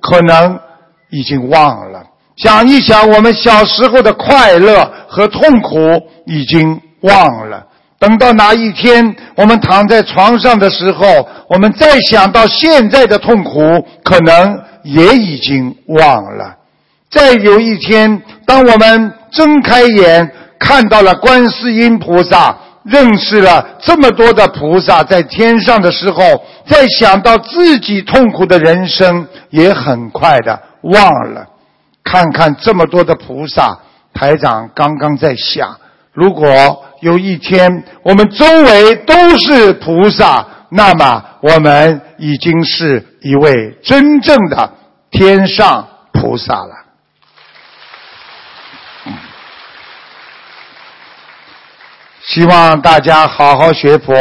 [0.00, 0.58] 可能
[1.10, 2.00] 已经忘了；
[2.36, 5.78] 想一想，我们小时候的快乐和痛苦，
[6.26, 7.64] 已经忘了。
[7.98, 11.06] 等到哪一天我们躺在床上的时候，
[11.48, 13.60] 我们再想到现在的痛苦，
[14.02, 16.56] 可能也已经忘了。
[17.10, 22.54] 再有一天，当我们睁开眼看到了观世音菩萨，
[22.84, 26.22] 认识了这么多的菩萨在天上的时候，
[26.66, 31.46] 再想到自己痛苦的人生，也很快的忘了。
[32.04, 33.80] 看看这么多的菩萨，
[34.12, 35.76] 台长刚刚在想。
[36.12, 44.72] 如果有一天我们周围都是菩萨，那么我们已经是一位真正的
[45.10, 46.84] 天上菩萨了。
[52.26, 54.14] 希望大家好好学佛。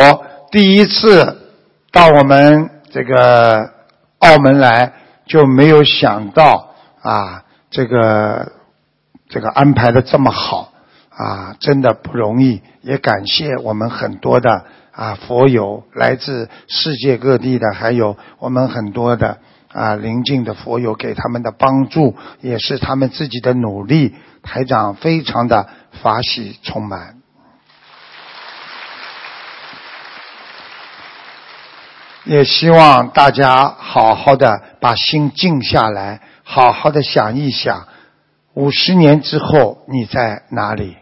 [0.52, 1.52] 第一次
[1.92, 3.72] 到我们这个
[4.20, 4.94] 澳门来，
[5.26, 7.43] 就没有想到啊，
[7.74, 8.52] 这个
[9.30, 10.72] 这个安排的这么好
[11.10, 12.62] 啊，真的不容易。
[12.82, 19.40] 也感谢我们很多的啊佛友，来自世界各地的，还有我们很多的
[19.72, 24.14] 啊邻近的佛友给他们的帮助，也是他们自己的努力。
[24.44, 25.68] 台长非常的
[26.04, 27.18] 法喜充满。
[32.26, 37.88] 也希望大家好好的把心静下来，好好的想一想，
[38.54, 40.98] 五十年之后你在哪里？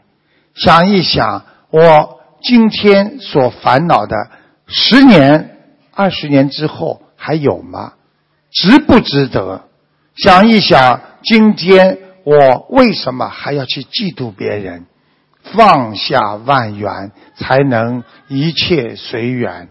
[0.53, 4.15] 想一想，我今天所烦恼的，
[4.67, 5.57] 十年、
[5.93, 7.93] 二十年之后还有吗？
[8.51, 9.63] 值不值得？
[10.15, 14.85] 想一想，今天我为什么还要去嫉妒别人？
[15.43, 19.69] 放下万缘，才能一切随缘。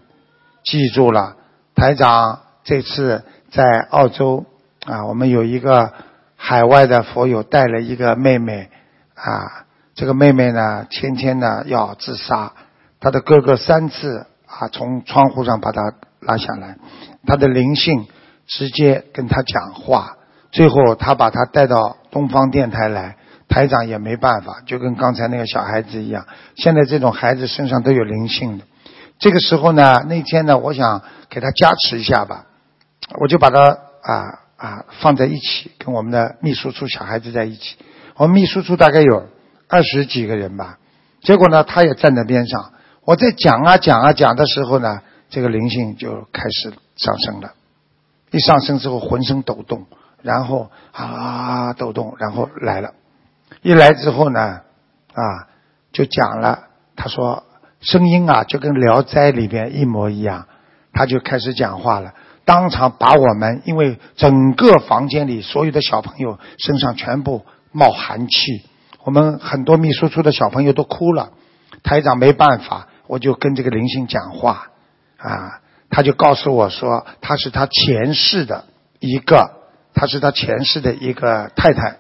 [0.65, 1.37] 记住了。
[1.77, 4.45] 台长这次在澳洲
[4.87, 5.93] 啊，我们有一个
[6.37, 8.71] 海外的佛友带了一个妹妹
[9.15, 12.53] 啊，这个妹妹呢，天天呢要自杀，
[12.99, 15.83] 她的哥哥三次啊从窗户上把她
[16.21, 16.77] 拉下来，
[17.27, 18.07] 她的灵性
[18.47, 20.17] 直接跟她讲话，
[20.51, 23.17] 最后他把她带到东方电台来，
[23.49, 26.27] 台长也没办法，就跟刚才那个小孩子一样，
[26.57, 28.65] 现在这种孩子身上都有灵性的。
[29.19, 32.47] 这个时候呢，那天呢，我想给他加持一下吧，
[33.21, 37.77] 我就把他啊啊放在一起，跟我们的秘书处小孩子在一起。
[38.17, 39.27] 我们秘书处大概有
[39.67, 40.79] 二十几个人吧，
[41.23, 42.73] 结果呢，他也站在边上。
[43.05, 45.01] 我在讲啊讲啊讲的时候呢，
[45.31, 47.55] 这个灵性就开始上升了。
[48.31, 49.87] 一上升之后，浑身抖动，
[50.23, 52.93] 然后啊抖动，然后来了。
[53.63, 54.61] 一来之后呢，
[55.15, 55.49] 啊
[55.93, 56.65] 就讲了，
[56.97, 57.45] 他说。
[57.83, 60.47] 声音啊，就跟《聊斋》里边一模一样，
[60.93, 62.13] 他就开始讲话了，
[62.51, 68.65] 当场把我们，因为整个房间里所有的小朋友身上全部冒寒气，
[69.05, 71.31] 我们很多秘书处的小朋友都哭了。
[71.85, 74.67] 台长没办法，我就跟这个灵性讲话，
[75.17, 78.65] 啊，他就告诉我说，他是他前世的
[78.99, 79.49] 一个，
[79.95, 81.99] 他是他前世的一个太太，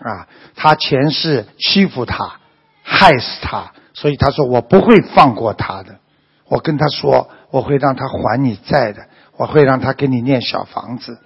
[0.00, 2.40] 啊，他前世欺负他，
[2.82, 3.72] 害死他。
[3.94, 5.96] 所以他说我不会放过他的，
[6.50, 9.07] 我跟他说我会让他还你债的，
[9.38, 11.18] 我会让他给你念小房子。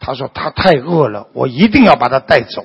[0.00, 2.64] 他说他太饿了，我一定要把他带走。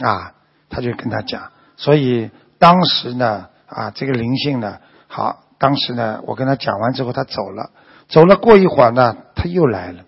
[0.00, 0.32] 啊，
[0.70, 1.50] 他就跟他讲。
[1.76, 4.78] 所以当时呢，啊，这个灵性呢，
[5.08, 7.70] 好，当时呢，我跟他讲完之后，他走了。
[8.08, 10.04] 走了过一会儿呢，他又来了。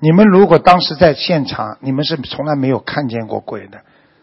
[0.00, 3.78] 你们如果当时在现场，你们是从来没有看见过鬼的。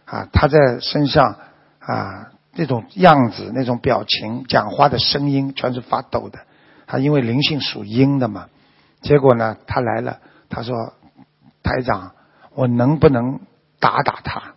[0.06, 1.38] 啊，他在身上
[1.80, 2.32] 啊。
[2.58, 6.40] 那种样子、那种表情、讲话的声音，全是发抖的。
[6.88, 8.46] 他因为灵性属阴的嘛，
[9.02, 10.20] 结果呢，他来了，
[10.50, 10.94] 他说
[11.62, 12.14] ：“台长，
[12.54, 13.40] 我能不能
[13.80, 14.54] 打打他？”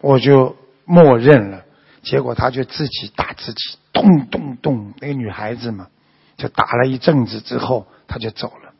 [0.00, 1.64] 我就默认了。
[2.02, 5.88] 结果他就自己打自己，咚咚咚，那个女孩子嘛，
[6.36, 8.72] 就打了一阵子之后，他就走了。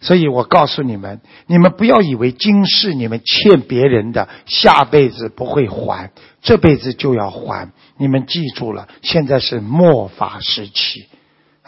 [0.00, 6.10] 所以我告诉你们，你们不要以为今世你们欠别人的，下辈子不会还，
[6.40, 7.70] 这辈子就要还。
[7.96, 11.08] 你们记住了，现在是末法时期，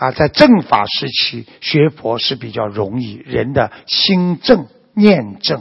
[0.00, 5.60] 啊，在正法时期学佛是比较容易，人的心正念正；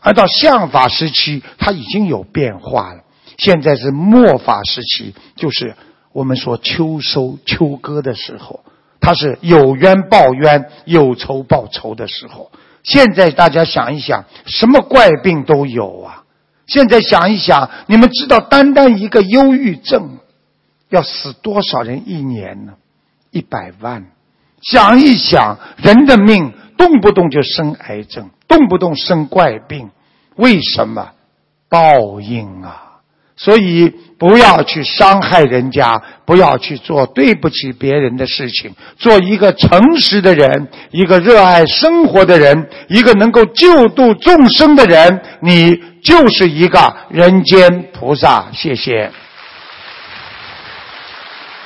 [0.00, 3.02] 而到相法时期，它已经有变化了。
[3.36, 5.76] 现在是末法时期，就是
[6.12, 8.64] 我们说秋收秋割的时候。
[9.00, 12.50] 它是有冤报冤，有仇报仇的时候。
[12.82, 16.24] 现在大家想一想，什么怪病都有啊！
[16.66, 20.18] 现在想一想，你们知道单单一个忧郁症
[20.88, 22.72] 要死多少人一年呢？
[23.30, 24.04] 一百万。
[24.60, 29.90] 想一想，人的命动不动就生癌症，动不动生怪病，
[30.36, 31.10] 为什么？
[31.68, 32.84] 报应啊！
[33.36, 38.74] 所以不要去伤害人家，不要去做对不起别人的事情。
[38.96, 48.46] 做一个诚实的人，一个热爱生活的人，一个能够救度众生的人，你就是一个人间菩萨。
[48.52, 49.12] 谢谢。